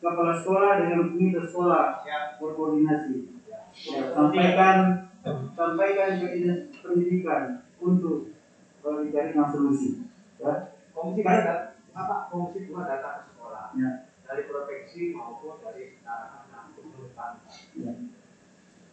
kepala 0.00 0.32
sekolah 0.36 0.70
dengan 0.80 1.10
komite 1.12 1.40
sekolah 1.42 2.04
berkoordinasi. 2.38 3.16
Ya, 3.76 4.02
sampaikan 4.12 4.76
sampaikan 5.52 6.08
ke 6.22 6.26
dinas 6.32 6.60
pendidikan 6.80 7.66
untuk 7.80 8.32
eh, 8.84 8.98
dicarikan 9.08 9.48
solusi. 9.52 10.06
Ya. 10.36 10.76
komisi 10.96 11.20
data 11.24 11.76
apa 11.92 12.28
komisi 12.32 12.68
dua 12.68 12.88
data 12.88 13.24
ke 13.24 13.36
sekolah 13.36 13.72
Ya. 13.76 14.08
dari 14.24 14.48
provinsi 14.48 15.12
maupun 15.16 15.60
dari 15.60 16.00
karangan 16.00 16.72
pengurusan 16.76 17.32
Ya. 17.76 17.92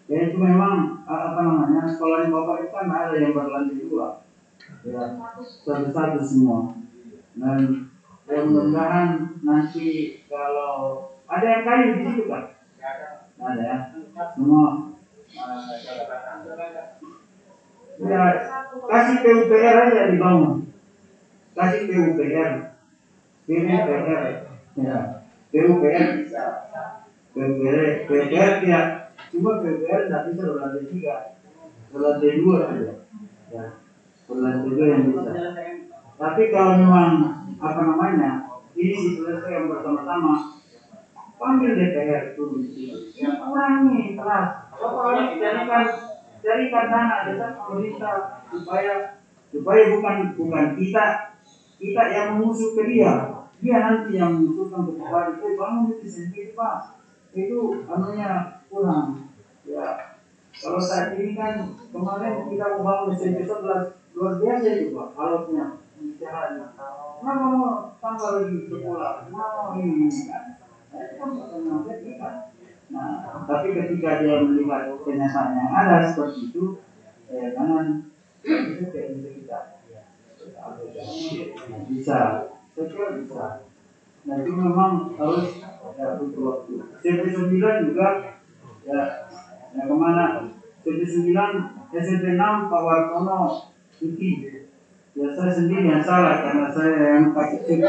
Ya 0.03 0.17
itu 0.27 0.35
memang 0.35 1.03
eh, 1.07 1.21
apa 1.31 1.39
namanya 1.47 1.87
sekolah 1.87 2.27
di 2.27 2.31
bapak 2.31 2.67
itu 2.67 2.71
kan 2.75 2.91
ada 2.91 3.15
yang 3.15 3.31
berlanjut 3.31 3.87
dua, 3.87 4.07
ya 4.83 5.15
satu-satu 5.39 6.19
semua. 6.19 6.75
Dan 7.39 7.92
ya 8.23 8.39
mudah-mudahan 8.47 9.09
nanti 9.43 9.87
kalau 10.31 11.11
ada 11.27 11.43
yang 11.43 11.63
kayu 11.67 11.85
di 11.91 11.99
situ 12.07 12.23
kan? 12.31 12.43
ya 12.79 12.87
ada. 12.87 13.07
Ada 13.43 13.59
ya, 13.59 13.77
semua. 14.37 14.95
ya 17.99 18.23
kasih 18.87 19.17
PUPR 19.21 19.75
aja 19.89 20.01
dibangun, 20.13 20.71
kasih 21.57 21.81
PUPR, 21.89 22.51
PUPR, 23.43 24.23
ya. 24.79 24.97
PUPR 25.53 26.07
bisa, 26.23 26.43
PUPR, 27.35 28.07
PUPR 28.07 28.51
tidak 28.63 28.85
cuma 29.33 29.51
PUPR 29.59 29.99
tidak 30.07 30.21
bisa 30.31 30.41
berlantai 30.47 30.85
tiga, 30.89 31.15
berlantai 31.91 32.39
dua 32.39 32.55
saja, 32.71 32.93
ya. 33.51 33.65
Berlantai 34.25 34.69
dua 34.71 34.85
yang 34.87 35.01
bisa. 35.11 35.31
Tapi 36.13 36.43
kalau 36.53 36.73
memang 36.79 37.42
apa 37.63 37.79
namanya 37.87 38.31
ini 38.75 38.91
diselesaikan 38.91 39.71
bersama-sama, 39.71 40.59
panggil 41.39 41.79
DPR 41.79 42.35
sini. 42.35 42.91
Ya, 43.15 43.39
kurangi 43.39 44.19
keras. 44.19 44.47
Bapak 44.75 45.39
jadikan 45.39 45.85
jadikan 46.43 46.85
dana 46.91 47.23
desa 47.23 47.55
pemerintah 47.55 48.43
supaya 48.51 49.23
supaya 49.47 49.81
bukan 49.95 50.15
bukan 50.35 50.65
kita 50.75 51.05
kita 51.79 52.03
yang 52.11 52.27
mengusung 52.35 52.75
ke 52.75 52.83
dia, 52.91 53.31
dia 53.63 53.77
nanti 53.79 54.19
yang 54.19 54.35
mengusulkan 54.35 54.83
ke 54.83 54.91
Bapak 54.99 55.39
itu 55.39 55.55
bangun 55.55 55.95
itu 55.95 56.07
sendiri 56.09 56.51
pak. 56.51 56.99
Itu 57.31 57.87
anunya 57.87 58.59
kurang. 58.67 59.31
Ya 59.63 60.19
kalau 60.51 60.81
saat 60.83 61.15
ini 61.15 61.31
kan 61.39 61.71
kemarin 61.95 62.51
kita 62.51 62.65
mau 62.75 62.83
bangun 62.83 63.15
SMP 63.15 63.47
11 63.47 63.95
luar 64.13 64.33
biasa 64.37 64.67
itu 64.67 64.91
pak 64.91 65.07
alotnya 65.15 65.65
kan? 70.27 70.43
Nah, 70.91 71.79
kan 71.83 71.97
ya 72.03 72.13
kan? 72.19 72.35
Nah, 72.93 73.41
tapi 73.47 73.67
ketika 73.73 74.21
dia 74.21 74.43
melihat 74.43 74.93
kenyataan 75.01 75.57
yang 75.57 75.71
ada 75.73 76.05
seperti 76.05 76.53
itu, 76.53 76.77
eh, 77.31 77.55
jangan 77.55 78.05
itu 78.43 78.83
kayak 78.91 79.23
kita 79.23 79.59
bisa, 81.89 82.19
saya 82.75 83.07
bisa. 83.17 83.45
Nah 84.23 84.35
itu 84.39 84.51
memang 84.55 85.11
harus 85.19 85.59
ya, 85.99 86.07
butuh 86.15 86.43
waktu. 86.47 86.73
SMP 87.03 87.27
9 87.27 87.87
juga 87.91 88.07
ya, 88.87 88.99
ya 89.75 89.83
ke 89.83 89.95
mana? 89.95 90.47
SMP 90.79 91.03
9, 91.03 91.35
SMP 91.91 92.25
6 92.39 92.71
Pak 92.71 92.81
Wartono 92.83 93.67
cuti 93.99 94.62
Ya 95.13 95.29
saya 95.29 95.53
sendiri 95.53 95.93
yang 95.93 96.01
salah 96.01 96.41
karena 96.41 96.73
saya 96.73 97.21
yang 97.21 97.37
pakai 97.37 97.61
chip. 97.69 97.85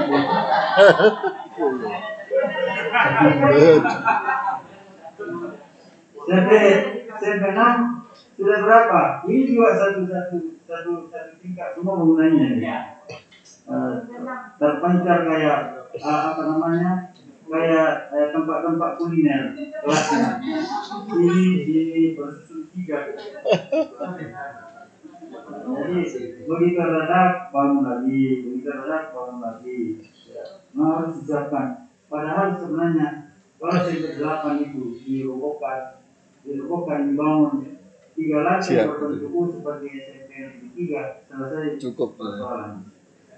CP 6.24 6.48
CP 7.16 7.42
6 7.48 8.36
sudah 8.36 8.58
berapa? 8.60 9.02
Ini 9.24 9.40
juga 9.48 9.72
satu 9.72 10.04
satu 10.04 10.36
satu 10.68 10.92
satu 11.08 11.32
tingkat 11.40 11.72
semua 11.72 11.96
bangunannya. 11.96 12.60
Ya. 12.60 13.00
Eh, 13.72 13.94
terpancar 14.60 15.24
kayak 15.24 15.58
eh, 15.96 16.04
apa 16.04 16.42
namanya 16.44 17.08
kayak 17.48 18.12
eh, 18.12 18.28
tempat-tempat 18.36 18.90
kuliner 19.00 19.56
kelasnya. 19.80 20.44
Ini 21.08 21.40
ini 21.72 22.20
bersusun 22.20 22.68
tiga. 22.68 23.00
Jadi 25.44 25.96
begitu 26.48 26.80
redak 26.80 27.52
bangun 27.52 27.84
lagi, 27.84 28.22
begitu 28.44 28.68
redak 28.68 29.12
bangun 29.12 29.38
lagi. 29.44 29.78
Ya, 30.32 30.44
nah, 30.72 31.04
harus 31.04 31.20
disiapkan. 31.20 31.66
Padahal 32.08 32.56
sebenarnya 32.56 33.08
kalau 33.60 33.76
SMP 33.84 34.16
8 34.20 34.64
itu 34.64 34.82
dirobohkan, 35.04 36.00
dirobohkan 36.44 37.12
dibangun 37.12 37.52
tiga 38.14 38.38
lantai 38.46 38.78
Siap. 38.78 38.86
berbentuk 39.00 39.58
seperti 39.60 39.86
SMP 40.00 40.30
yang 40.38 40.54
tiga 40.72 41.00
selesai 41.28 41.76
Cukup. 41.80 42.08
persoalan. 42.16 42.72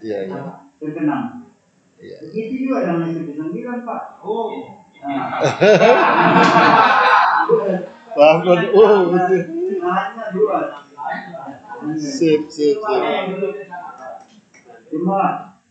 Iya, 0.02 0.18
iya. 0.28 0.42
6. 0.82 1.48
Iya. 1.96 2.16
Begitu 2.28 2.52
juga 2.68 2.76
dengan 2.84 3.08
SMP 3.10 3.30
9 3.34 3.88
Pak. 3.88 4.02
Oh, 4.22 4.52
Nah, 4.96 5.28
Bangun. 8.16 8.58
Oh, 8.72 9.12
hanya 9.12 10.24
dua. 10.32 10.85
Sip, 11.94 12.50
sip, 12.50 12.82
sip. 12.82 13.06
Cuma 14.90 15.20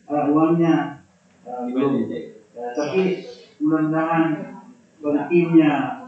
eh, 0.08 0.26
uangnya 0.32 1.04
eh, 1.44 1.62
belum. 1.76 2.08
Ya, 2.56 2.72
tapi 2.72 3.28
mudah-mudahan 3.60 4.56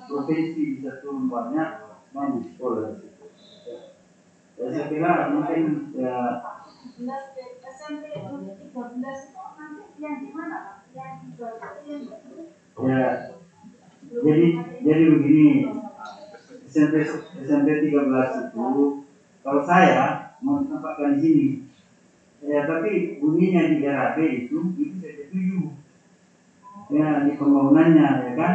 provinsi 0.08 0.80
bisa 0.80 1.04
turun 1.04 1.28
banyak, 1.28 1.70
bagus 2.16 2.46
sekolah. 2.56 3.04
Ya, 4.58 4.66
saya 4.74 4.86
kira 4.90 5.36
mungkin 5.36 5.92
ya 5.94 6.42
SMP 7.78 8.10
13 8.10 8.74
itu 8.74 8.82
nanti 8.82 9.84
yang 10.02 10.16
di 10.24 10.30
mana 10.34 10.58
Pak? 10.66 10.78
Yang 10.98 11.12
di 11.22 11.28
Jawa 11.38 11.70
yang 11.86 12.02
ya 12.78 13.06
jadi 14.08 14.46
jadi 14.86 15.04
begini 15.14 15.50
SMP 16.70 16.96
SMP 17.42 17.68
13 17.90 18.50
itu 18.50 19.07
kalau 19.48 19.64
saya 19.64 20.28
mau 20.44 20.60
tempatkan 20.68 21.16
di 21.16 21.20
sini 21.24 21.46
ya 22.44 22.68
tapi 22.68 23.18
bunyinya 23.24 23.64
di 23.72 23.76
daerah 23.82 24.14
B 24.14 24.20
itu 24.46 24.58
itu 24.78 24.96
saya 25.00 25.14
setuju 25.24 25.74
ya 26.92 27.24
di 27.26 27.32
pembangunannya 27.40 28.08
ya 28.28 28.32
kan? 28.40 28.54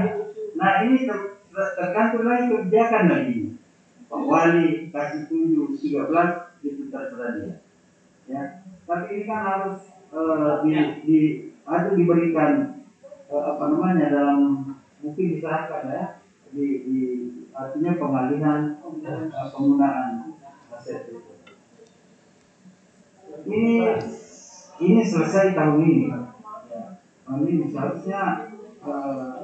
Nah 0.58 0.70
ini 0.84 1.04
ter- 1.08 1.36
ter- 1.52 1.72
tergantung 1.78 2.24
lagi 2.28 2.44
kebijakan 2.48 3.04
lagi. 3.12 3.36
Pak 4.08 4.22
Wali 4.28 4.92
kasih 4.92 5.24
tunjuk 5.28 5.72
13 5.80 6.60
itu 6.64 6.82
terserah 6.92 7.30
dia 7.36 7.52
ya. 8.28 8.42
Tapi 8.88 9.04
ini 9.12 9.22
kan 9.28 9.40
harus 9.40 9.96
eh, 10.12 10.52
di, 10.64 10.70
di 11.06 11.18
harus 11.64 11.92
diberikan 11.96 12.76
eh, 13.32 13.44
apa 13.44 13.64
namanya 13.72 14.06
dalam 14.12 14.38
mungkin 15.02 15.26
diserahkan 15.36 15.82
ya. 15.88 16.04
Di, 16.52 16.66
di 16.84 17.00
artinya 17.56 17.92
pengalihan 17.96 18.76
eh, 19.04 19.48
penggunaan. 19.52 20.21
Ini 23.42 23.74
ini 24.82 25.02
selesai 25.02 25.54
tahun 25.54 25.78
ini. 25.78 26.06
Ya. 26.10 26.20
Tahun 27.22 27.42
ini 27.46 27.64
seharusnya 27.70 28.22
eh, 28.82 29.42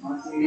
masih 0.00 0.38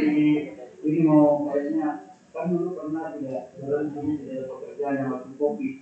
ini 0.84 1.00
mau 1.06 1.46
kayaknya 1.50 2.14
kan 2.34 2.50
dulu 2.50 2.74
pernah 2.74 3.14
tidak 3.14 3.54
berhenti 3.62 4.26
dari 4.26 4.44
pekerjaan 4.50 4.96
yang 4.98 5.10
waktu 5.14 5.32
covid 5.38 5.74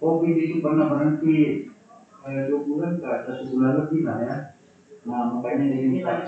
covid 0.00 0.34
itu 0.40 0.56
pernah 0.64 0.86
berhenti 0.88 1.68
eh, 2.24 2.40
dua 2.48 2.60
bulan 2.64 2.96
ke 2.96 3.08
satu 3.28 3.44
bulan 3.52 3.72
lebih 3.84 4.00
lah 4.08 4.18
ya 4.24 4.36
nah 5.04 5.36
makanya 5.36 5.76
dia 5.76 5.86
minta 5.92 6.24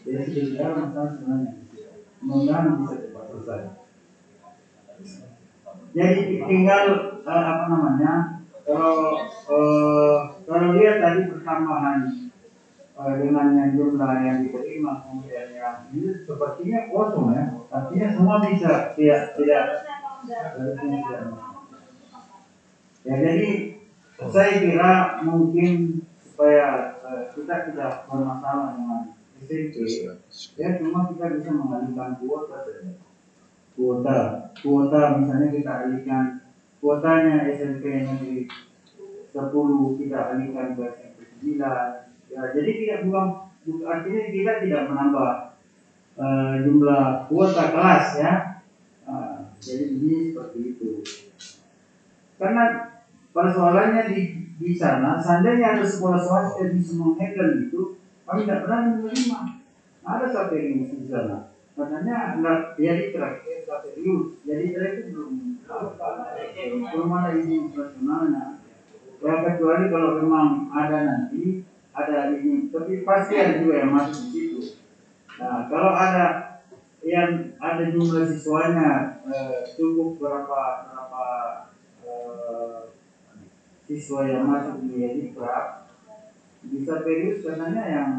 jadi 0.00 0.56
ada 0.56 0.78
masalah 0.78 1.10
sebenarnya 1.10 1.50
mudah-mudahan 2.20 2.78
bisa 2.84 2.96
selesai 3.30 3.60
jadi 5.90 6.20
tinggal 6.46 6.84
eh, 7.22 7.44
apa 7.46 7.64
namanya 7.70 8.12
kalau 8.62 9.18
eh, 9.26 10.18
kalau 10.46 10.68
dia 10.78 11.02
tadi 11.02 11.20
bertambahan 11.30 11.98
eh, 12.94 13.14
dengan 13.18 13.46
yang 13.58 13.70
jumlah 13.74 14.12
yang 14.22 14.38
diterima 14.46 15.02
kemudian 15.06 15.48
yang 15.56 15.90
ini 15.90 16.14
sepertinya 16.22 16.86
kosong 16.92 17.34
ya. 17.34 17.44
Artinya 17.70 18.08
semua 18.14 18.36
bisa 18.42 18.94
tidak 18.94 19.34
tidak 19.34 19.64
ya 23.00 23.14
jadi 23.16 23.48
saya 24.20 24.52
kira 24.60 24.92
mungkin 25.24 26.04
supaya 26.20 27.00
eh, 27.00 27.22
kita 27.32 27.72
tidak 27.72 28.04
bermasalah 28.04 28.76
dengan 28.76 29.16
SMP 29.40 29.88
ya 30.60 30.68
cuma 30.76 31.08
kita 31.08 31.24
bisa 31.40 31.50
mengalihkan 31.56 32.20
kuota 32.20 32.68
saja 32.68 33.09
kuota. 33.80 34.18
Kuota 34.60 35.16
misalnya 35.16 35.48
kita 35.56 35.72
alihkan 35.88 36.24
kuotanya 36.84 37.48
SMP 37.48 38.04
negeri 38.04 38.44
10 39.32 39.96
kita 39.96 40.18
alihkan 40.36 40.76
ke 40.76 40.84
SMP 41.00 41.18
9 41.24 41.64
ya 42.30 42.42
jadi 42.56 42.70
tidak 42.80 42.98
bukan 43.08 43.24
bu- 43.64 43.84
artinya 43.88 44.22
kita 44.28 44.52
tidak 44.64 44.82
menambah 44.92 45.30
eh, 46.20 46.54
jumlah 46.66 47.26
kuota 47.30 47.64
kelas 47.74 48.06
ya. 48.20 48.32
Ah, 49.08 49.42
jadi 49.58 49.96
ini 49.98 50.30
seperti 50.30 50.58
itu. 50.76 51.02
Karena 52.40 52.88
persoalannya 53.36 54.08
di 54.10 54.18
di 54.60 54.70
sana 54.76 55.16
seandainya 55.20 55.76
ada 55.76 55.84
sekolah 55.84 56.20
swasta 56.20 56.68
yang 56.68 56.72
bisa 56.76 56.92
menghandle 57.00 57.50
itu 57.64 57.80
kami 58.28 58.44
tidak 58.46 58.60
pernah 58.66 58.78
menerima. 58.88 59.38
Ada 60.04 60.26
satu 60.32 60.52
yang 60.56 60.84
di 60.84 61.08
sana 61.08 61.48
katanya 61.76 62.36
enggak 62.36 62.76
ya 62.76 62.92
di 62.98 63.04
track 63.14 63.34
serius 63.78 64.42
jadi 64.42 64.64
track 64.74 64.94
itu 64.98 65.08
belum 65.14 65.32
belum 66.90 67.10
ada 67.14 67.30
izin 67.38 67.70
operasionalnya 67.70 68.60
ya 69.20 69.34
kecuali 69.44 69.84
kalau 69.92 70.10
memang 70.18 70.72
ada 70.72 70.98
nanti 71.04 71.62
ada 71.92 72.32
izin 72.34 72.72
tapi 72.72 73.04
pasti 73.04 73.34
ada 73.36 73.60
juga 73.60 73.84
yang 73.84 73.92
masuk 73.92 74.16
di 74.24 74.30
situ. 74.32 74.60
Nah 75.36 75.68
kalau 75.68 75.92
ada 75.92 76.26
yang 77.00 77.56
ada 77.56 77.84
jumlah 77.88 78.28
siswanya 78.28 79.20
eh, 79.24 79.64
cukup 79.72 80.20
berapa 80.20 80.92
berapa 80.92 81.24
eh, 82.04 82.80
siswa 83.88 84.28
yang 84.28 84.44
masuk 84.48 84.84
di 84.84 85.00
Yadikra 85.00 85.88
bisa 86.60 87.00
serius 87.00 87.40
katanya 87.40 87.82
yang 87.88 88.10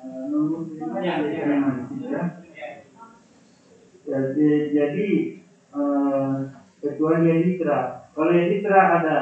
eh, 0.00 0.22
non 0.32 0.48
muslim 0.48 0.96
aja 0.96 1.28
yang 1.28 1.76
di 1.76 1.84
situ 1.92 2.08
ya 2.08 2.39
jadi, 4.10 4.50
jadi 4.74 5.08
eh, 5.70 6.34
kecuali 6.82 7.22
Yadikra 7.30 8.10
kalau 8.10 8.32
Yadikra 8.34 8.80
ada 8.98 9.18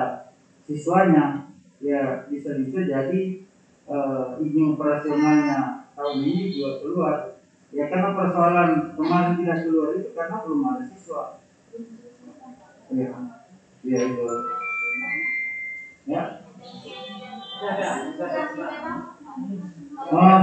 siswanya 0.64 1.52
ya 1.84 2.24
bisa-bisa 2.32 2.88
jadi 2.88 3.20
eh, 3.84 4.28
izin 4.40 4.74
operasionalnya 4.74 5.78
tahun 5.98 6.22
ini 6.22 6.42
juga 6.54 6.70
keluar. 6.80 7.16
Ya 7.68 7.84
karena 7.92 8.16
persoalan 8.16 8.96
kemarin 8.96 9.34
tidak 9.44 9.58
keluar 9.68 9.92
itu 9.92 10.08
karena 10.16 10.36
belum 10.40 10.62
ada 10.72 10.84
siswa. 10.88 11.22
Ya 12.88 13.12
ya 13.84 13.98
itu 14.08 14.26
ya. 16.08 16.22
Oh, 20.08 20.36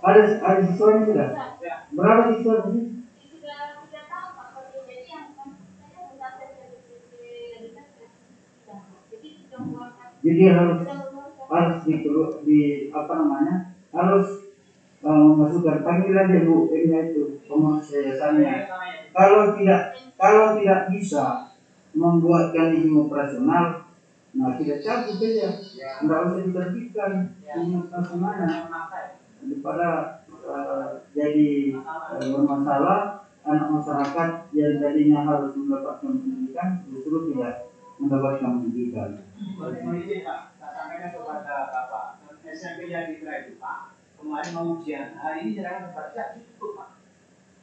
ada 0.00 0.20
ada 0.40 0.60
siswanya 0.64 1.02
sudah? 1.04 1.28
Berapa 1.92 2.22
siswa 2.32 2.54
ini 2.72 2.89
jadi 10.20 10.42
harus 10.52 10.80
harus 11.50 11.78
di, 11.82 11.94
di 12.46 12.60
apa 12.94 13.12
namanya 13.16 13.74
harus 13.90 14.50
memasukkan 15.00 15.80
panggilan 15.80 16.28
dia 16.28 16.44
bu 16.44 16.68
ini 16.76 16.92
itu 17.08 17.40
pengurus 17.48 17.88
yayasannya 17.88 18.68
kalau 19.16 19.56
tidak 19.56 19.96
kalau 20.20 20.60
tidak 20.60 20.92
bisa 20.92 21.56
membuatkan 21.96 22.76
ini 22.76 22.92
operasional 22.92 23.88
nah 24.30 24.54
kita 24.60 24.78
cabut 24.84 25.16
saja 25.18 25.48
tidak 25.56 26.20
usah 26.30 26.42
diterbitkan 26.44 27.12
ini 27.42 27.72
operasionalnya 27.80 28.48
daripada 29.40 29.88
uh, 30.44 31.00
jadi 31.16 31.80
uh, 31.80 32.20
bermasalah 32.20 33.24
anak 33.40 33.68
masyarakat 33.72 34.28
yang 34.52 34.76
tadinya 34.84 35.24
harus 35.24 35.56
mendapatkan 35.56 36.12
pendidikan 36.12 36.84
justru 36.92 37.32
tidak 37.32 37.69
mendapatkan 38.00 38.64
pendidikan. 38.64 39.20
Kondisi 39.60 40.24
Pak, 40.24 40.56
saya 40.56 40.72
sampaikan 40.72 41.12
kepada 41.12 41.54
Bapak 41.68 42.04
SMP 42.50 42.88
yang 42.88 43.12
di 43.12 43.20
itu 43.20 43.52
Pak, 43.60 43.94
kemarin 44.16 44.50
mau 44.56 44.80
ujian, 44.80 45.14
hari 45.20 45.38
ini 45.44 45.60
jangan 45.60 45.92
baca 45.92 46.22
cukup 46.34 46.70
Pak. 46.80 46.88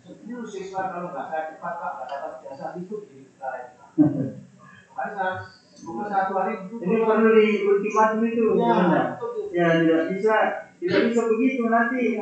Sepuluh 0.06 0.48
siswa 0.48 0.94
kalau 0.94 1.10
saya 1.12 1.52
cepat 1.52 1.74
Pak, 1.82 1.92
nggak 1.98 2.08
dapat 2.08 2.34
jasa 2.46 2.66
itu 2.78 2.96
di 3.10 3.26
Kitra 3.26 3.50
itu 3.66 3.74
Pak. 3.82 3.90
Kemarin 3.98 5.14
saya 5.18 5.32
cuma 5.78 6.06
satu 6.06 6.34
hari 6.38 6.54
itu. 6.70 6.76
Ini 6.80 6.96
perlu 7.04 7.30
di 7.34 7.48
ultimatum 7.66 8.22
itu. 8.24 8.46
Ya. 8.58 8.78
Ya 9.52 9.68
tidak 9.82 10.02
bisa, 10.14 10.36
tidak 10.78 11.02
bisa 11.10 11.22
begitu 11.34 11.64
nanti. 11.68 12.22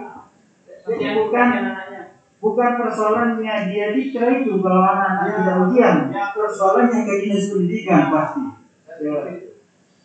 Ya, 0.85 1.09
bukan. 1.19 1.49
Bukan 2.45 2.71
persoalannya 2.77 3.55
dia 3.73 3.89
dikira 3.97 4.45
itu 4.45 4.61
kalau 4.61 4.85
anak-anak 4.85 5.25
Ya. 5.25 5.33
tidak 5.41 5.57
ujian. 5.65 5.97
Ya. 6.13 6.25
Persoalannya 6.37 6.99
ke 7.01 7.13
dinas 7.25 7.49
pendidikan 7.49 8.03
pasti. 8.13 8.43
Ya. 9.01 9.17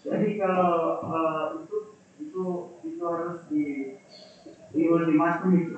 Jadi 0.01 0.29
kalau 0.41 0.73
eh, 1.05 1.45
itu 1.61 1.77
itu 2.17 2.45
itu 2.81 3.01
harus 3.05 3.45
di 3.53 3.65
di 4.73 4.83
ultimatum 4.89 5.53
itu 5.53 5.77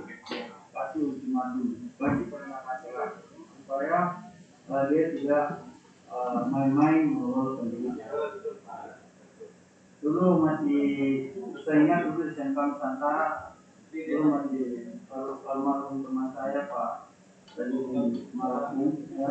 pasti 0.70 0.98
ultimatum 1.02 1.90
bagi 1.98 2.30
masyarakat 2.30 3.10
supaya 3.58 3.98
eh, 4.70 4.82
dia 4.86 5.04
tidak 5.18 5.46
eh, 6.06 6.40
main-main 6.46 7.10
mengurus 7.10 7.58
pendidikan. 7.58 8.14
Dulu 9.98 10.46
masih 10.46 10.86
saya 11.62 11.78
ingat 11.86 12.00
dulu 12.06 12.26
di 12.30 12.34
Nusantara 12.34 12.62
masih 12.62 12.94
kalau 13.02 13.51
almarhum 13.92 16.00
teman 16.00 16.32
saya 16.32 16.64
Pak. 16.64 17.12
Malang 18.32 18.80
ya. 19.12 19.28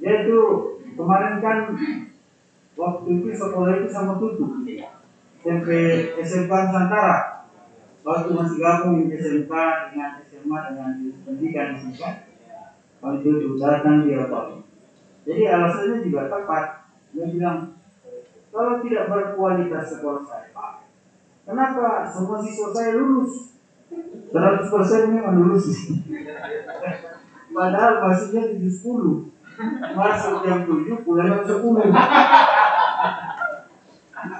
Dia 0.00 0.12
itu 0.24 0.40
kemarin 0.96 1.36
kan 1.44 1.76
waktu 2.72 3.08
itu 3.20 3.28
sekolah 3.36 3.76
itu 3.76 3.88
sama 3.92 4.16
tutup 4.16 4.64
SMP 5.44 5.68
SMK 6.16 6.48
Nusantara. 6.48 7.44
Waktu 8.02 8.34
masih 8.34 8.58
gabung 8.58 9.06
SMK 9.12 9.52
dengan 9.92 10.10
SMA 10.24 10.58
dengan 10.72 10.90
pendidikan 11.28 11.76
kan 11.92 12.14
waktu 13.04 13.28
itu 13.28 13.60
datang 13.60 14.08
dia 14.08 14.32
Pak. 14.32 14.64
Jadi 15.28 15.42
alasannya 15.52 16.00
juga 16.00 16.32
tepat. 16.32 16.64
Dia 17.12 17.28
bilang 17.28 17.76
kalau 18.48 18.80
tidak 18.80 19.12
berkualitas 19.12 20.00
sekolah 20.00 20.24
saya 20.24 20.48
Pak 20.56 20.81
kenapa? 21.46 22.06
Semua 22.08 22.38
siswa 22.42 22.68
saya 22.74 22.98
lulus. 22.98 23.58
100% 24.32 25.12
memang 25.12 25.36
lulus. 25.36 25.92
Padahal 27.52 28.00
masihnya 28.00 28.56
70 28.56 29.28
masuk 29.92 30.40
jam 30.48 30.64
7 30.64 31.04
pulang 31.04 31.28
jam 31.28 31.44
10 31.44 31.60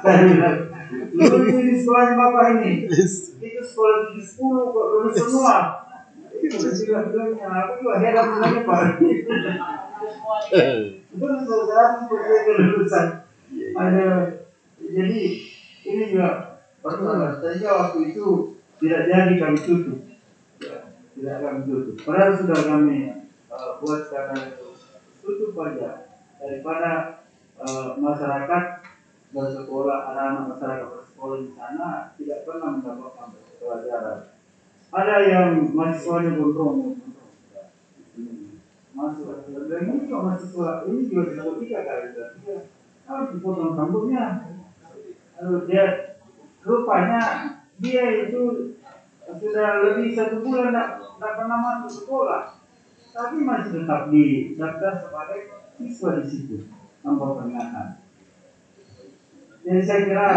saya 0.03 0.25
bilang 0.25 0.59
lu 1.13 1.37
ini 1.45 1.77
sekolahnya 1.77 2.17
bapak 2.17 2.45
ini. 2.57 2.89
Itu 2.89 3.61
sekolah 3.61 4.17
70 4.17 4.73
kok 4.73 4.87
lulus 4.97 5.15
semua? 5.21 5.85
Itu 6.33 6.57
sudah 6.57 7.13
bilangnya 7.13 7.47
aku 7.53 7.85
juga 7.85 8.01
heran 8.01 8.27
itu 11.13 11.27
saudara 11.47 12.01
seperti 12.01 12.37
kelulusan 12.49 13.07
ada 13.77 14.07
jadi 14.81 15.21
ini 15.87 16.03
juga 16.09 16.52
persoalan 16.83 17.39
sehingga 17.39 17.71
waktu 17.71 17.99
itu 18.11 18.27
tidak 18.83 19.03
jadi 19.07 19.35
kami 19.39 19.59
tutup. 19.63 19.99
Ya, 20.59 20.79
tidak 21.15 21.37
kami 21.39 21.61
tutup. 21.71 21.97
Padahal 22.03 22.33
sudah 22.35 22.59
kami 22.67 22.99
eh, 23.47 23.71
buat 23.79 24.03
karena 24.11 24.37
itu. 24.51 24.69
Tutup 25.23 25.55
aja 25.63 26.11
daripada 26.43 27.23
eh, 27.63 27.91
masyarakat 27.95 28.65
bersekolah 29.33 30.13
anak-anak 30.13 30.45
masyarakat 30.59 30.87
bersekolah 30.91 31.37
di 31.41 31.49
sana 31.55 32.13
tidak 32.19 32.39
pernah 32.43 32.69
mendapatkan 32.75 33.29
pelajaran. 33.63 34.19
Ada 34.93 35.17
yang 35.25 35.49
mahasiswanya 35.73 36.37
gondrong 36.37 37.01
masuk 38.93 39.49
dan 39.49 39.89
ini 39.89 40.05
juga 40.05 40.17
mahasiswa 40.21 40.85
ini 40.85 41.09
juga 41.09 41.23
disebut 41.33 41.57
tiga 41.65 41.81
kali. 41.89 42.07
Dan 42.13 42.61
harus 43.09 43.29
dipotong 43.35 43.73
rambutnya. 43.73 44.25
Lalu 45.41 45.59
dia 45.67 46.12
rupanya 46.63 47.21
dia 47.79 48.27
itu 48.27 48.75
sudah 49.27 49.69
lebih 49.87 50.15
satu 50.15 50.43
bulan 50.43 50.75
tidak 50.75 51.33
pernah 51.39 51.59
masuk 51.59 51.91
sekolah. 52.03 52.59
Tapi 53.13 53.45
masih 53.45 53.85
tetap 53.85 54.09
di 54.09 54.57
daftar 54.57 54.97
sebagai 55.05 55.41
siswa 55.77 56.11
di 56.23 56.25
situ 56.25 56.57
tanpa 57.05 57.37
peringatan. 57.37 58.01
Jadi 59.63 59.81
saya 59.85 60.01
kira 60.09 60.31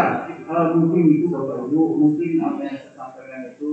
uh, 0.46 0.76
mungkin 0.76 1.18
itu 1.18 1.26
bapak 1.32 1.66
ibu 1.66 1.82
mungkin 1.98 2.30
apa 2.38 2.60
yang 2.62 2.78
saya 2.78 2.92
sampaikan 2.94 3.42
itu 3.50 3.72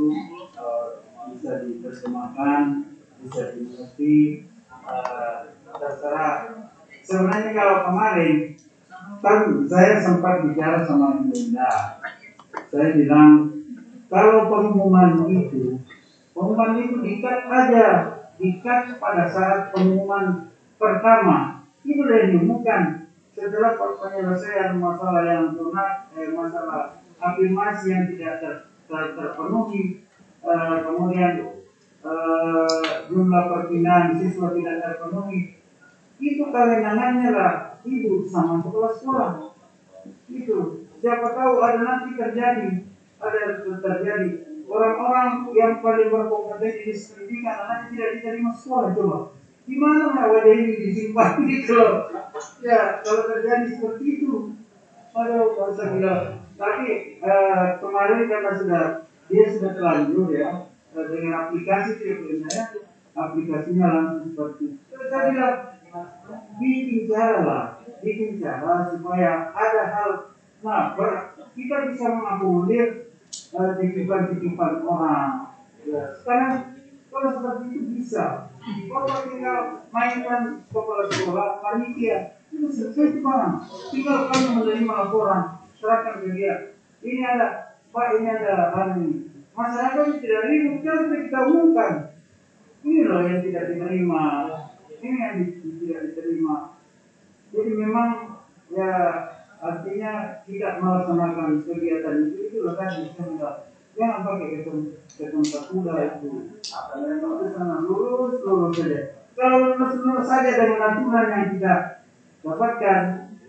uh, 0.57 1.03
bisa 1.29 1.61
diterjemahkan 1.67 2.89
bisa 3.21 3.41
dimengerti. 3.53 4.47
Uh, 4.83 5.53
terserah. 5.79 6.35
Sebenarnya 7.03 7.51
kalau 7.51 7.77
kemarin 7.91 8.55
kan 9.19 9.39
saya 9.67 9.99
sempat 9.99 10.47
bicara 10.47 10.79
sama 10.87 11.19
Ibu 11.19 11.31
Indah 11.35 11.99
saya 12.73 12.97
bilang 12.97 13.53
kalau 14.09 14.49
pengumuman 14.49 15.29
itu 15.29 15.77
pengumuman 16.33 16.81
itu 16.81 16.97
dikat 17.05 17.45
aja 17.45 17.87
dikat 18.41 18.97
pada 18.97 19.29
saat 19.29 19.69
pengumuman 19.69 20.49
pertama. 20.81 21.61
Itu 21.85 22.01
yang 22.07 22.33
diumumkan. 22.33 23.11
Setelah 23.33 23.77
penyelesaian 23.77 24.77
masalah 24.77 25.25
yang 25.25 25.57
tunai 25.57 26.05
eh, 26.17 26.33
masalah 26.33 27.01
afirmasi 27.17 27.85
yang 27.89 28.05
tidak 28.13 28.33
ter, 28.41 28.53
ter- 28.85 29.13
terpenuhi. 29.17 30.05
Eh, 30.43 30.75
kemudian 30.85 31.33
eh, 32.01 32.87
jumlah 33.09 33.43
perpindahan 33.49 34.17
siswa 34.17 34.53
tidak 34.53 34.75
terpenuhi. 34.81 35.61
Itu 36.21 36.43
kewenangannya 36.49 37.29
lah 37.33 37.53
ibu 37.83 38.23
sama 38.29 38.61
sekolah-sekolah. 38.61 39.31
Itu 40.29 40.82
siapa 41.03 41.27
tahu 41.35 41.53
ada 41.59 41.79
nanti 41.83 42.15
terjadi. 42.15 42.87
Ada 43.19 43.39
terjadi. 43.59 44.29
Orang-orang 44.63 45.51
yang 45.51 45.83
paling 45.83 46.07
berkompetensi 46.07 46.87
di 46.87 46.95
pendidikan 46.95 47.55
anaknya 47.67 47.91
tidak 47.91 48.09
diterima 48.15 48.51
sekolah 48.55 48.95
coba. 48.95 49.19
Di 49.67 49.75
mana 49.75 50.15
ya 50.15 50.23
wajah 50.31 50.53
ini 50.55 50.71
disimpan 50.79 51.43
gitu? 51.51 51.83
Ya 52.63 53.03
kalau 53.03 53.27
terjadi 53.27 53.67
seperti 53.75 54.05
itu 54.23 54.55
aduh 55.13 55.53
usah 55.53 55.93
bilang 55.93 56.41
tapi 56.57 57.21
eh, 57.21 57.65
kemarin 57.77 58.25
karena 58.25 58.51
sudah 58.57 58.83
dia 59.29 59.45
sudah 59.45 59.77
terlanjur 59.77 60.33
ya 60.33 60.73
eh, 60.97 61.05
dengan 61.05 61.33
aplikasi 61.47 62.01
tidak 62.01 62.49
saya 62.49 62.81
aplikasinya 63.13 63.87
langsung 63.93 64.33
seperti 64.33 64.73
itu. 64.73 64.77
Saya 64.89 65.23
bilang 65.29 65.57
bikin 66.57 67.05
cara 67.05 67.39
lah 67.45 67.65
bikin 68.01 68.41
cara 68.41 68.89
supaya 68.89 69.53
ada 69.53 69.83
hal 69.93 70.32
nah 70.63 70.95
ber- 70.95 71.35
kita 71.53 71.91
bisa 71.91 72.05
mengakomodir 72.15 73.11
eh, 73.53 73.71
titipan-titipan 73.77 74.73
orang. 74.87 75.53
Ya. 75.83 76.15
sekarang 76.15 76.79
kalau 77.11 77.29
seperti 77.35 77.63
itu 77.75 77.89
bisa. 77.99 78.47
Bapak 78.63 79.27
tinggal 79.27 79.83
mainkan 79.91 80.63
kepala 80.71 81.03
sekolah 81.11 81.59
panitia 81.59 82.39
itu 82.53 82.69
selesai 82.71 83.19
bang 83.19 83.59
tinggal 83.91 84.31
kami 84.31 84.47
menerima 84.55 84.93
laporan 84.93 85.41
serahkan 85.75 86.23
ke 86.23 86.29
dia. 86.31 86.55
Ini 87.03 87.21
ada 87.27 87.75
pak 87.91 88.07
ini 88.15 88.27
ada 88.31 88.71
anu 88.71 88.93
ini. 89.03 89.19
Masyarakat 89.51 90.23
tidak 90.23 90.41
ribut 90.47 90.79
kan 90.87 91.11
kita 91.11 91.39
umumkan. 91.45 91.93
Ini 92.87 92.99
loh 93.05 93.21
yang 93.27 93.43
tidak 93.43 93.63
diterima. 93.75 94.25
Ini 94.87 95.07
yang 95.11 95.35
tidak 95.83 95.99
diterima. 96.09 96.79
Jadi 97.51 97.71
memang 97.75 98.09
ya 98.71 98.91
artinya 99.63 100.43
tidak 100.43 100.83
melaksanakan 100.83 101.63
kegiatan 101.63 102.15
itu 102.27 102.37
itu 102.51 102.57
loh 102.67 102.75
kan 102.75 102.91
bisa 102.91 103.23
enggak 103.23 103.55
jangan 103.93 104.25
pakai 104.25 104.47
ketum 104.59 104.77
ketum 105.15 105.41
kuda 105.45 105.93
itu. 106.19 106.29
Apa 106.73 106.93
namanya 106.99 107.45
ke 107.45 107.47
sana 107.53 107.75
lurus 107.85 108.41
lurus 108.41 108.73
saja. 108.75 108.99
Kalau 109.37 109.57
lurus 109.77 109.93
lurus 110.01 110.25
saja 110.25 110.51
dengan 110.57 110.79
aturan 110.91 111.25
yang 111.29 111.45
kita 111.55 111.73
dapatkan 112.43 113.01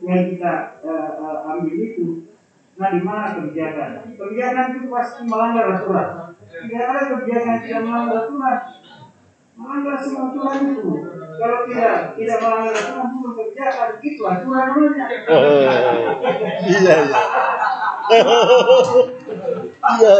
yang 0.04 0.22
kita 0.30 0.52
eh, 0.84 1.10
eh, 1.18 1.36
ambil 1.50 1.74
itu 1.74 2.06
nah 2.74 2.90
di 2.90 3.00
mana 3.00 3.34
kebijakan? 3.34 3.90
Kebijakan 4.14 4.66
itu 4.78 4.86
pasti 4.92 5.20
melanggar 5.26 5.64
aturan. 5.78 6.08
Tidak 6.44 6.82
ada 6.84 7.00
kebijakan 7.10 7.56
yang 7.66 7.82
melanggar 7.88 8.16
aturan 8.28 8.56
melanggar 9.54 9.96
semua 9.98 10.22
aturan 10.30 10.58
itu 10.66 10.82
kalau 11.34 11.58
tidak 11.70 11.96
tidak 12.18 12.36
melanggar 12.42 12.74
aturan 12.74 13.06
itu 13.10 13.28
kebijakan 13.34 13.88
itu 14.02 14.22
aturan 14.22 14.64
namanya 14.66 15.06
Iya, 16.64 16.94
iya. 16.98 17.20
Iya. 19.84 20.14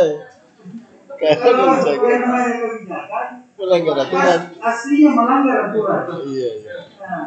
kalau 1.15 2.05
yang 2.05 2.21
namanya 2.23 2.55
kebijakan 2.59 3.27
Melanggar 3.55 3.97
aturan. 4.03 4.27
As- 4.27 4.51
aslinya 4.59 5.11
melanggar 5.15 5.59
aturan 5.71 6.01
Iya, 6.27 6.51
iya. 6.59 6.77
nah, 6.99 7.25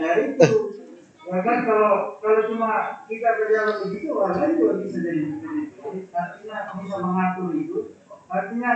nah 0.00 0.12
itu 0.16 0.48
ya 1.24 1.38
kan 1.40 1.56
kalau 1.64 2.20
kalau 2.20 2.40
cuma 2.44 2.72
kita 3.08 3.28
berjalan 3.40 3.76
begitu 3.88 4.08
orang 4.12 4.36
lain 4.36 4.52
juga 4.60 4.72
bisa 4.76 4.98
jadi 5.00 5.20
jadi 5.40 5.98
artinya 6.12 6.56
bisa 6.76 6.96
mengatur 7.00 7.50
itu 7.56 7.78
artinya 8.28 8.72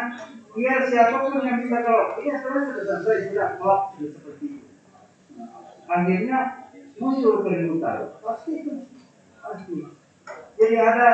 biar 0.58 0.82
siapa 0.90 1.22
pun 1.22 1.38
yang 1.46 1.62
bisa 1.62 1.78
kalau 1.86 2.18
iya 2.18 2.34
sekarang 2.42 2.66
sudah 2.66 2.82
selesai 2.82 3.30
sudah 3.30 3.48
klop 3.62 3.94
sudah 3.94 4.10
seperti 4.18 4.44
itu. 4.58 4.66
Akhirnya 5.86 6.38
muncul 6.98 7.46
keributan. 7.46 8.18
Pasti 8.18 8.50
itu 8.66 8.72
pasti. 9.38 9.74
Jadi 10.58 10.76
ada 10.76 11.08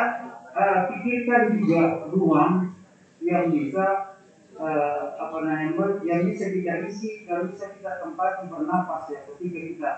eh, 0.56 0.80
pikirkan 0.88 1.60
juga 1.60 2.08
ruang 2.08 2.72
yang 3.20 3.52
bisa 3.52 4.16
eh, 4.56 5.04
apa 5.20 5.36
namanya 5.44 6.00
yang 6.08 6.24
bisa 6.24 6.48
kita 6.48 6.88
isi 6.88 7.28
yang 7.28 7.52
bisa 7.52 7.76
kita 7.76 8.00
tempati 8.00 8.48
bernapas 8.48 9.12
ya 9.12 9.28
ketika 9.28 9.60
kita 9.60 9.90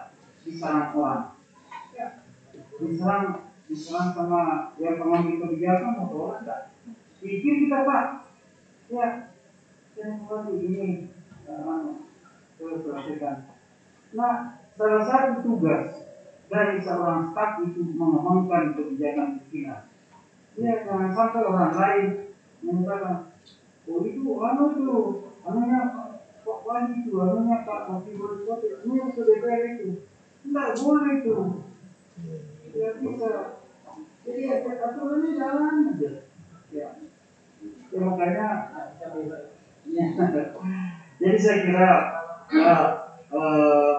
diserang 0.42 0.90
orang. 0.90 1.38
Ya 1.94 2.26
diserang 2.82 3.46
diserang 3.70 4.10
sama 4.10 4.74
yang 4.82 4.98
pengambil 4.98 5.46
kebijakan 5.46 6.02
atau 6.02 6.18
orang 6.26 6.42
enggak 6.42 6.60
pikir 7.22 7.54
kita 7.66 7.86
pak. 7.86 8.06
Ya 8.90 9.35
yang 9.96 10.20
ini 10.54 11.08
selesaikan 12.56 13.36
nah 14.12 14.34
salah 14.76 15.02
satu 15.02 15.34
tugas 15.44 16.06
dari 16.46 16.78
seorang 16.78 17.32
staf 17.34 17.58
itu 17.64 17.82
mengembangkan 17.96 18.76
kebijakan 18.76 19.42
pimpinan 19.42 19.80
ya 20.56 20.84
jangan 20.86 21.10
sampai 21.12 21.42
orang 21.42 21.74
lain 21.74 22.06
mengatakan 22.62 23.34
oh 23.88 24.00
itu 24.04 24.30
anu 24.40 24.64
itu 24.76 24.98
anunya 25.42 25.80
Pak 26.46 26.62
Wali 26.62 27.02
itu 27.02 27.12
anunya 27.18 27.66
Pak 27.66 27.86
ini 28.86 29.02
yang 29.02 29.10
ke 29.10 29.22
DPR 29.26 29.62
itu. 29.74 29.88
Tidak 30.46 30.70
boleh 30.78 31.10
itu. 31.18 31.34
Ya 32.76 32.88
bisa. 33.02 33.30
Jadi 34.26 34.40
ya 34.46 34.56
aturannya 34.62 35.30
jalan 35.34 35.74
aja. 35.90 36.12
Ya. 36.70 36.88
Ya 37.90 37.98
makanya 37.98 38.48
jadi 41.20 41.38
saya 41.38 41.58
kira 41.64 41.90
ya, 42.52 42.76
eh, 43.32 43.94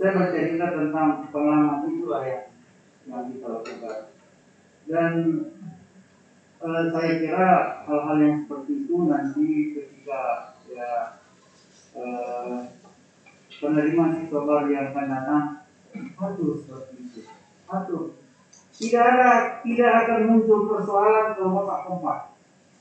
saya 0.00 0.10
bercerita 0.16 0.66
tentang 0.72 1.28
pengalaman 1.28 1.88
itu 1.92 2.06
lah 2.08 2.22
ya 2.24 2.40
yang 3.08 3.28
kita 3.32 3.46
lakukan. 3.48 3.98
Dan 4.88 5.12
eh, 6.60 6.84
saya 6.90 7.12
kira 7.20 7.50
hal-hal 7.84 8.18
yang 8.20 8.36
seperti 8.44 8.72
itu 8.86 8.96
nanti 9.08 9.46
ketika 9.76 10.20
ya 10.70 11.20
eh, 11.96 12.56
penerimaan 13.60 14.16
siswa 14.16 14.40
baru 14.48 14.68
yang 14.72 14.90
akan 14.90 15.06
datang 15.06 15.46
atur 16.16 16.56
seperti 16.56 16.94
itu 17.02 17.20
atur 17.68 18.16
tidak 18.80 19.04
ada 19.04 19.30
tidak 19.60 19.90
akan 20.04 20.20
muncul 20.32 20.64
persoalan 20.70 21.36
kelompok 21.36 21.80
kompak 21.84 22.18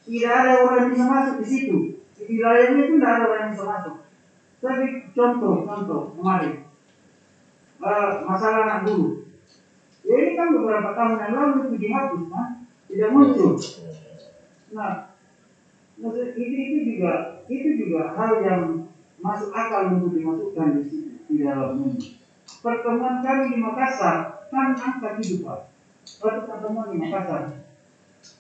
tidak 0.10 0.34
ada 0.34 0.52
orang 0.66 0.78
yang 0.82 0.90
bisa 0.90 1.06
masuk 1.06 1.36
di 1.38 1.46
situ. 1.46 1.78
Di 2.18 2.24
wilayahnya 2.26 2.82
itu 2.82 2.94
tidak 2.98 3.12
ada 3.14 3.24
orang 3.30 3.42
yang 3.46 3.54
bisa 3.54 3.66
masuk. 3.70 3.96
Tapi 4.60 4.86
contoh 5.14 5.56
contoh 5.70 6.02
kemarin. 6.18 6.54
Eh, 7.80 8.12
masalah 8.26 8.60
anak 8.66 8.80
guru. 8.90 9.30
Ya 10.02 10.16
ini 10.18 10.32
kan 10.34 10.58
beberapa 10.58 10.98
tahun 10.98 11.22
yang 11.22 11.34
lalu 11.38 11.54
itu 11.70 11.76
dihapus 11.78 12.24
kan? 12.34 12.50
Tidak 12.90 13.10
muncul. 13.14 13.54
Nah 14.74 15.14
maksud 16.00 16.28
itu 16.34 16.56
itu 16.58 16.78
juga 16.96 17.46
itu 17.46 17.70
juga 17.78 18.18
hal 18.18 18.42
yang 18.42 18.64
masuk 19.22 19.54
akal 19.54 19.94
untuk 19.94 20.18
dimasukkan 20.18 20.82
di 20.82 21.22
di 21.30 21.36
dalam 21.46 21.86
ini. 21.86 22.18
Pertemuan 22.50 23.22
kami 23.22 23.54
di 23.54 23.58
Makassar 23.62 24.50
kan 24.50 24.74
angkat 24.74 25.22
hidup 25.22 25.70
waktu 26.18 26.42
pertemuan 26.50 26.90
di 26.90 26.98
Makassar. 26.98 27.62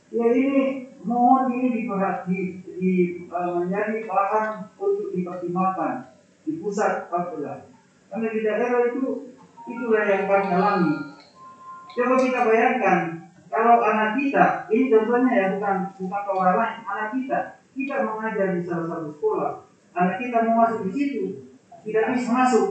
Ya 0.10 0.25
ini 0.34 0.88
mohon 1.03 1.47
ini 1.55 1.83
diperhati 1.83 2.39
di, 2.79 2.91
eh, 3.27 3.51
menjadi 3.55 4.03
bahan 4.03 4.73
untuk 4.75 5.15
dipertimbangkan 5.15 6.15
di 6.43 6.59
pusat 6.59 7.07
Papua 7.07 7.67
karena 8.09 8.27
di 8.33 8.39
daerah 8.41 8.89
itu 8.89 9.31
itulah 9.69 10.03
yang 10.03 10.25
kami 10.25 10.49
alami. 10.49 10.95
Coba 11.93 12.15
kita 12.17 12.39
bayangkan 12.47 12.99
kalau 13.49 13.81
anak 13.81 14.17
kita 14.17 14.65
ini 14.69 14.89
contohnya 14.89 15.31
ya 15.33 15.45
bukan 15.57 15.75
bukan 15.97 16.21
orang 16.33 16.57
lain 16.57 16.77
anak 16.85 17.07
kita 17.13 17.39
kita 17.73 17.95
mengajar 18.05 18.47
di 18.57 18.62
salah 18.65 18.85
satu 18.89 19.07
sekolah. 19.13 19.53
Anak 19.93 20.15
kita 20.21 20.45
mau 20.45 20.65
masuk 20.65 20.89
di 20.89 20.91
situ 20.93 21.23
tidak 21.85 22.13
bisa 22.15 22.29
masuk. 22.33 22.67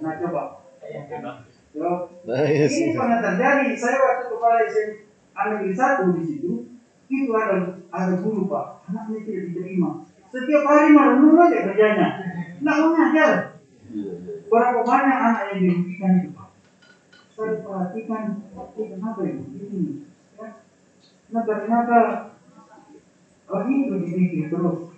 Nah 0.00 0.16
coba. 0.18 0.42
Yo, 1.72 1.88
Nice. 2.28 2.68
ini 2.68 2.92
pernah 2.92 3.24
terjadi. 3.24 3.72
Saya 3.72 3.96
waktu 3.96 4.24
kepala 4.28 4.60
SMA 4.68 5.42
negeri 5.56 5.72
satu 5.72 6.12
di 6.12 6.20
situ, 6.20 6.61
itu 7.24 7.32
ada 7.32 7.56
ada 7.92 8.12
guru 8.18 8.50
pak, 8.50 8.84
anaknya 8.90 9.18
tidak 9.22 9.42
diterima. 9.52 10.02
Setiap 10.32 10.62
hari 10.64 10.96
merenung 10.96 11.38
aja 11.38 11.58
kerjanya, 11.70 12.08
nggak 12.60 12.78
mengajar. 12.80 13.32
Iya, 13.92 14.12
iya. 14.16 14.34
Berapa 14.48 14.80
banyak 14.84 15.18
anak 15.20 15.42
yang 15.52 15.58
dirugikan 15.60 16.12
itu 16.20 16.28
pak? 16.32 16.48
Saya 17.32 17.64
perhatikan, 17.64 18.22
eh, 18.52 18.86
kenapa 18.92 19.20
ini? 19.24 19.44
Ini, 19.56 19.80
ya. 20.40 20.48
Nah 21.32 21.42
ternyata 21.44 21.98
oh 23.52 23.62
itu 23.68 23.94
dipikir 24.02 24.48
terus. 24.48 24.92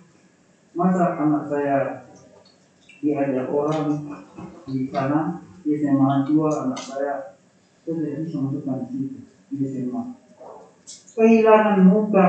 Masa 0.75 1.15
anak 1.15 1.47
saya 1.47 2.03
diajak 2.99 3.47
orang 3.47 4.11
di 4.67 4.91
sana, 4.91 5.39
di 5.63 5.79
SMA 5.79 6.27
dua 6.27 6.49
anak 6.67 6.81
saya 6.81 7.35
saya 7.85 8.01
tidak 8.01 8.25
bisa 8.25 8.37
masukkan 8.41 8.81
di 8.81 8.87
situ 8.91 9.19
di 9.53 9.55
SMA. 9.69 10.24
Kehilangan 11.15 11.79
muka 11.87 12.27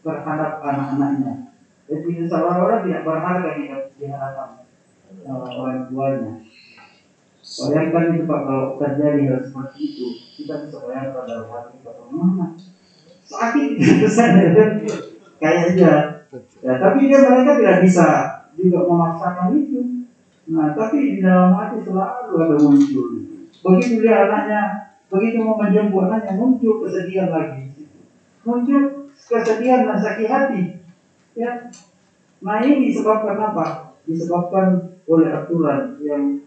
terhadap 0.00 0.52
anak-anaknya. 0.64 1.52
Jadi 1.90 2.24
salah 2.30 2.64
orang 2.64 2.86
tidak 2.86 3.04
berharga 3.04 3.50
di, 3.60 4.06
hadapan 4.08 5.52
orang 5.52 5.84
tuanya. 5.90 6.32
Bayangkan 7.40 8.14
itu 8.14 8.24
Pak 8.30 8.40
kalau 8.46 8.78
terjadi 8.78 9.20
hal 9.26 9.40
seperti 9.42 9.78
itu, 9.90 10.06
kita 10.38 10.54
bisa 10.64 10.76
bayangkan 10.86 11.26
dalam 11.26 11.50
hati 11.50 11.82
kita 11.82 11.92
mana 12.14 12.46
sakit 13.26 13.70
kesannya 13.78 14.46
kan 14.56 14.70
kayaknya. 15.42 15.94
Ya 16.62 16.72
tapi 16.78 17.10
dia 17.10 17.18
mereka 17.26 17.58
tidak 17.58 17.78
bisa 17.82 18.06
juga 18.54 18.86
memaksakan 18.86 19.50
itu. 19.58 20.06
Nah 20.54 20.78
tapi 20.78 21.18
di 21.18 21.18
dalam 21.18 21.58
hati 21.58 21.82
selalu 21.82 22.32
ada 22.38 22.56
muncul. 22.58 23.06
Begitu 23.60 23.94
dia 23.98 24.30
anaknya, 24.30 24.62
begitu 25.10 25.42
mau 25.42 25.58
menjemput 25.58 26.06
anaknya 26.06 26.38
muncul 26.38 26.86
kesedihan 26.86 27.34
lagi. 27.34 27.69
Muncul 28.40 29.04
kesedihan 29.12 29.84
dan 29.84 29.98
sakit 30.00 30.28
hati. 30.28 30.60
Ya. 31.36 31.68
Nah 32.40 32.56
ini 32.64 32.88
disebabkan 32.88 33.36
apa? 33.36 33.92
Disebabkan 34.08 34.80
oleh 35.04 35.28
aturan 35.28 35.92
yang 36.00 36.40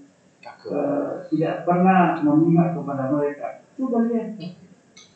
eh, 0.44 1.12
tidak 1.30 1.62
pernah 1.64 2.18
memihak 2.18 2.74
kepada 2.74 3.14
mereka. 3.14 3.62
Coba 3.78 4.10
lihat 4.10 4.34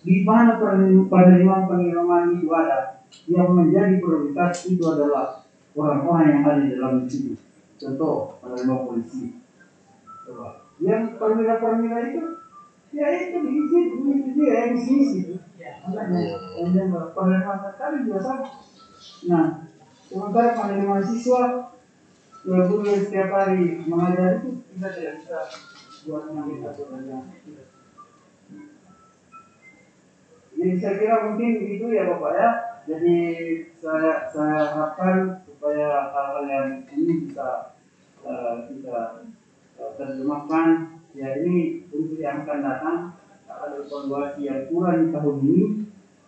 di 0.05 0.15
mana 0.23 0.55
pener- 0.61 1.05
penerimaan 1.09 1.65
penerimaan 1.65 2.31
itu 2.37 2.47
ada 2.53 2.93
yang 3.27 3.49
menjadi 3.51 3.97
prioritas 3.99 4.69
itu 4.69 4.83
adalah 4.85 5.41
orang-orang 5.73 6.25
yang 6.31 6.41
ada 6.45 6.59
di 6.61 6.69
dalam 6.77 7.01
situ. 7.09 7.33
Contoh 7.77 8.37
penerima 8.41 8.75
polisi. 8.85 9.33
Coba. 10.25 10.61
Yang 10.77 11.17
perwira-perwira 11.17 11.97
itu 12.13 12.21
ya 12.93 13.07
itu 13.11 13.37
di 13.41 13.51
situ, 13.65 13.97
itu 14.13 14.29
dia 14.37 14.53
yang 14.61 14.69
di 14.77 14.81
sini. 14.81 15.37
Makanya 15.87 16.35
penerimaan 17.15 17.59
terkali 17.63 17.97
juga 18.03 18.19
sama. 18.19 18.47
Nah, 19.31 19.45
sementara 20.03 20.57
penerimaan 20.59 21.03
siswa 21.03 21.71
ya 22.47 22.63
guru 22.63 22.83
yang 22.87 23.03
setiap 23.03 23.29
hari 23.31 23.83
mengajar 23.83 24.39
itu 24.39 24.63
kita 24.71 24.87
tidak 24.95 25.13
bisa 25.19 25.39
buat 26.07 26.31
yang 26.31 26.47
tidak 26.47 27.67
jadi 30.57 30.73
saya 30.81 30.93
kira 30.97 31.15
mungkin 31.29 31.51
itu 31.69 31.85
ya 31.93 32.09
Bapak 32.09 32.33
ya. 32.33 32.49
Jadi 32.89 33.15
saya 33.77 34.25
saya 34.33 34.73
harapkan 34.73 35.45
supaya 35.45 36.09
hal-hal 36.09 36.43
yang 36.49 36.69
ini 36.97 37.29
bisa 37.29 37.77
eh, 38.25 38.55
kita 38.65 39.21
eh, 39.77 39.91
terjemahkan. 40.01 40.97
Ya 41.13 41.37
ini 41.41 41.85
untuk 41.93 42.17
yang 42.17 42.45
akan 42.45 42.59
datang 42.61 42.97
evaluasi 43.87 44.41
yang 44.43 44.67
kurang 44.67 45.07
di 45.07 45.07
tahun 45.15 45.37
ini. 45.47 45.63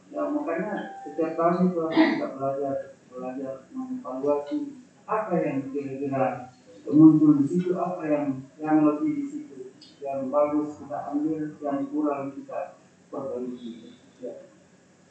Ya 0.09 0.25
makanya 0.31 1.03
setiap 1.05 1.37
tahun 1.37 1.69
itu 1.69 1.81
kita 1.91 2.27
belajar 2.39 2.75
belajar 3.11 3.53
mengevaluasi 3.75 4.57
apa 5.05 5.33
yang 5.37 5.69
kira-kira 5.69 6.49
muncul 6.89 7.37
di 7.43 7.45
situ, 7.45 7.75
apa 7.77 8.01
yang 8.07 8.25
yang 8.57 8.81
lebih 8.81 9.21
di 9.21 9.25
situ, 9.27 9.75
yang 10.01 10.31
bagus 10.33 10.81
kita 10.81 11.13
ambil, 11.13 11.53
yang 11.61 11.79
kurang 11.93 12.33
kita 12.33 12.79
perbaiki 13.13 13.93
ya, 14.23 14.49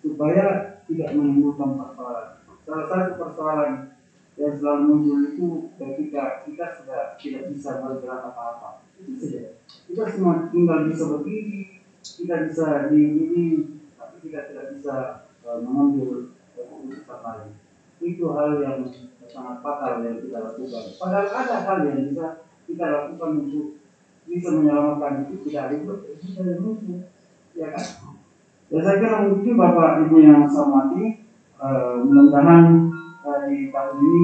supaya 0.02 0.46
tidak 0.88 1.08
menimbulkan 1.14 1.78
persoalan. 1.78 2.28
salah 2.68 2.84
satu 2.84 3.12
persoalan 3.16 3.72
yang 4.38 4.54
selalu 4.54 4.82
muncul 4.86 5.18
itu 5.24 5.48
ketika 5.74 6.46
kita 6.46 6.64
sudah 6.78 7.18
tidak 7.18 7.42
bisa 7.50 7.82
bergerak 7.82 8.22
apa-apa. 8.30 8.86
Itu 9.02 9.18
saja. 9.18 9.58
Kita 9.66 10.04
semua 10.06 10.46
tinggal 10.50 10.86
bisa 10.86 11.04
berdiri, 11.10 11.77
kita 12.16 12.48
bisa 12.48 12.88
di 12.88 13.00
ini, 13.04 13.46
tapi 13.98 14.16
kita 14.24 14.48
tidak 14.48 14.66
bisa 14.78 14.96
uh, 15.44 15.58
mengambil 15.60 16.32
keputusan 16.56 17.20
lain. 17.20 17.50
Itu 17.98 18.24
hal 18.32 18.62
yang 18.62 18.78
sangat 19.28 19.60
fatal 19.60 20.00
yang 20.00 20.16
kita 20.22 20.38
lakukan. 20.40 20.84
Padahal 20.96 21.26
ada 21.28 21.56
hal 21.66 21.78
yang 21.84 22.00
bisa 22.08 22.26
kita 22.64 22.84
lakukan 22.88 23.30
untuk 23.44 23.66
bisa 24.28 24.48
menyelamatkan 24.52 25.24
itu 25.28 25.34
tidak 25.48 25.80
itu 25.80 25.92
kita 26.20 26.40
ya 27.56 27.68
kan? 27.74 27.86
Ya 28.68 28.78
saya 28.84 29.00
kira 29.00 29.24
mungkin 29.24 29.56
Bapak 29.56 30.04
Ibu 30.04 30.16
yang 30.20 30.44
saya 30.44 30.68
hormati, 30.68 31.24
uh, 31.56 32.04
mudah-mudahan 32.04 32.64
uh, 33.24 33.38
di 33.48 33.72
tahun 33.72 33.96
ini 33.96 34.22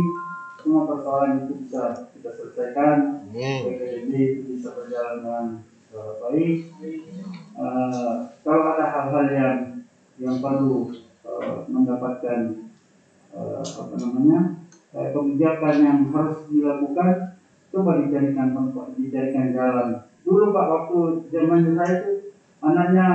semua 0.60 0.84
persoalan 0.84 1.44
itu 1.44 1.64
bisa 1.64 2.12
kita 2.12 2.30
selesaikan. 2.36 3.24
PKDB 3.32 4.12
itu 4.12 4.60
bisa 4.60 4.76
berjalan 4.76 5.14
dengan 5.24 5.44
baik. 5.94 6.74
Uh, 7.54 8.26
kalau 8.42 8.64
ada 8.74 8.86
hal-hal 8.90 9.26
yang 9.30 9.58
yang 10.18 10.36
perlu 10.42 10.90
uh, 11.22 11.62
mendapatkan 11.70 12.70
uh, 13.30 13.62
apa 13.62 13.94
namanya 14.02 14.58
uh, 14.90 15.08
kebijakan 15.14 15.74
yang 15.78 15.98
harus 16.10 16.50
dilakukan, 16.50 17.38
coba 17.70 18.02
dicarikan 18.02 18.50
tempat, 18.54 18.86
dicarikan 18.98 19.54
jalan. 19.54 19.88
Dulu 20.26 20.50
Pak 20.50 20.66
waktu 20.66 20.98
zaman 21.30 21.78
saya 21.78 21.94
itu 22.02 22.12
anaknya 22.58 23.06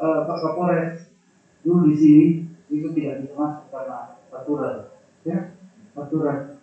uh, 0.00 0.24
Pak 0.24 0.38
Kapolres 0.40 1.12
dulu 1.60 1.92
di 1.92 1.96
sini 1.96 2.26
itu 2.72 2.88
tidak 2.96 3.24
bisa 3.24 3.34
masuk 3.36 3.64
karena 3.72 4.16
aturan, 4.32 4.76
ya 5.24 5.38
aturan. 5.96 6.60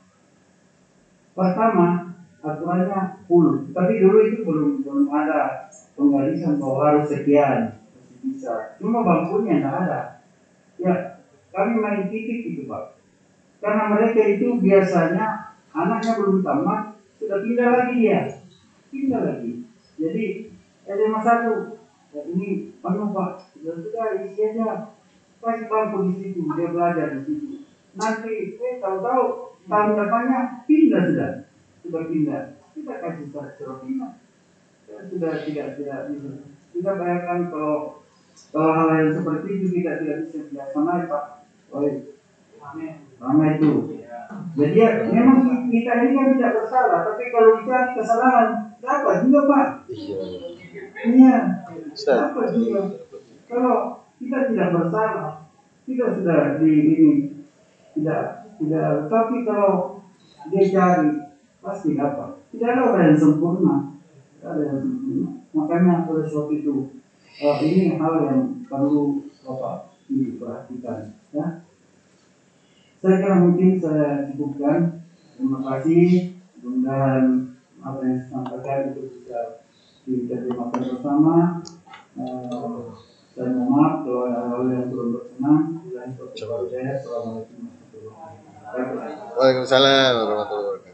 Pertama 1.35 2.04
aturannya 2.45 3.25
full, 3.25 3.65
tapi 3.73 3.97
dulu 3.97 4.17
itu 4.21 4.45
belum 4.45 4.85
belum 4.85 5.09
ada 5.09 5.65
penggalisan 5.97 6.61
bahwa 6.61 6.79
harus 6.85 7.09
sekian 7.09 7.81
bisa. 8.21 8.77
Cuma 8.77 9.01
bangkunya 9.01 9.61
tidak 9.61 9.73
ada. 9.85 10.01
Ya 10.77 10.93
kami 11.49 11.81
main 11.81 12.05
titik 12.13 12.53
itu 12.53 12.69
Pak. 12.69 13.01
Karena 13.63 13.89
mereka 13.89 14.21
itu 14.21 14.61
biasanya 14.61 15.57
anaknya 15.73 16.11
belum 16.21 16.45
tamat 16.45 17.01
sudah 17.17 17.41
pindah 17.41 17.67
lagi 17.73 17.93
dia, 17.97 18.21
pindah 18.93 19.21
lagi. 19.25 19.51
Jadi 19.97 20.25
SMA 20.85 21.19
satu 21.25 21.81
ya 22.13 22.21
ini 22.29 22.77
penuh 22.77 23.09
Pak, 23.09 23.31
sudah 23.57 23.73
sudah 23.81 24.05
isi 24.21 24.41
aja 24.53 24.93
kasih 25.41 25.69
bangku 25.69 26.09
di 26.09 26.13
situ, 26.17 26.41
dia 26.57 26.73
belajar 26.73 27.07
di 27.17 27.19
situ. 27.25 27.47
Nanti 27.95 28.59
eh 28.59 28.75
tahu-tahu 28.81 29.23
tahun 29.65 29.91
depannya 29.97 30.39
pindah 30.67 31.01
sudah, 31.09 31.31
sudah 31.85 32.03
pindah. 32.09 32.41
Kita 32.73 32.93
kasih 32.99 33.25
surat 33.31 33.55
pindah. 33.85 34.11
Ya, 34.85 34.97
sudah 35.09 35.31
tidak 35.45 35.67
tidak 35.77 35.99
bisa. 36.09 36.29
Kita 36.73 36.91
bayangkan 36.97 37.39
kalau 37.53 38.03
kalau 38.51 38.71
hal 38.75 38.87
yang 38.99 39.11
seperti 39.15 39.47
itu 39.61 39.67
kita 39.79 39.91
tidak 40.01 40.17
bisa 40.27 40.37
dilaksanakan 40.51 41.07
Pak. 41.07 41.23
Oleh 41.71 41.93
ramai 43.21 43.61
itu. 43.61 44.01
Jadi 44.55 44.77
ya, 44.79 44.89
memang 45.05 45.69
kita 45.69 45.91
ini 46.01 46.09
kan 46.15 46.27
tidak 46.33 46.51
bersalah, 46.57 46.99
tapi 47.05 47.23
kalau 47.29 47.61
dicari 47.61 47.91
kesalahan 47.93 48.49
dapat 48.81 49.15
juga 49.27 49.39
Pak. 49.45 49.67
Iya. 49.91 50.19
Iya, 51.05 51.37
dapat 51.93 52.47
juga. 52.57 52.81
Kalau 53.45 53.77
kita 54.17 54.37
tidak 54.49 54.69
bersalah, 54.73 55.45
kita 55.85 56.05
sudah 56.17 56.39
di 56.57 56.71
ini 56.73 57.11
tidak 57.93 58.49
tidak. 58.57 58.89
Tapi 59.11 59.35
kalau 59.45 60.01
dia 60.49 60.63
cari 60.73 61.24
pasti 61.65 61.97
dapat. 61.97 62.37
Tidak 62.53 62.69
ada 62.69 62.81
orang 62.93 63.03
yang 63.11 63.17
sempurna. 63.17 63.75
Tidak 64.37 64.49
ada 64.53 64.61
yang 64.61 64.79
sempurna. 64.85 65.29
Makanya 65.57 65.93
oleh 66.05 66.23
sebab 66.29 66.47
itu 66.53 66.73
eh, 67.41 67.57
ini 67.65 67.97
hal 67.97 68.13
yang 68.29 68.41
perlu 68.69 69.25
bapak 69.41 69.97
diperhatikan. 70.05 71.17
Ya. 71.33 71.65
Saya 73.01 73.15
kira 73.17 73.35
mungkin 73.41 73.81
saya 73.81 74.29
cukupkan. 74.29 75.01
Terima 75.35 75.59
kasih. 75.65 76.37
Mudah-mudahan 76.61 77.25
apa 77.81 77.99
yang 78.05 78.17
saya 78.21 78.29
sampaikan 78.29 78.79
itu 78.93 79.01
bisa 79.09 79.65
diterjemahkan 80.05 80.81
bersama. 80.85 81.59
Eh, 82.15 82.85
saya 83.35 83.51
mohon 83.51 83.67
maaf 83.67 83.93
kalau 84.07 84.21
ada 84.31 84.41
hal 84.47 84.61
yang 84.69 84.87
belum 84.93 85.07
berkenan. 85.17 85.75
Assalamualaikum 86.05 87.67
warahmatullahi 87.67 88.35
wabarakatuh. 88.63 89.35
Waalaikumsalam 89.35 90.11
warahmatullahi 90.15 90.84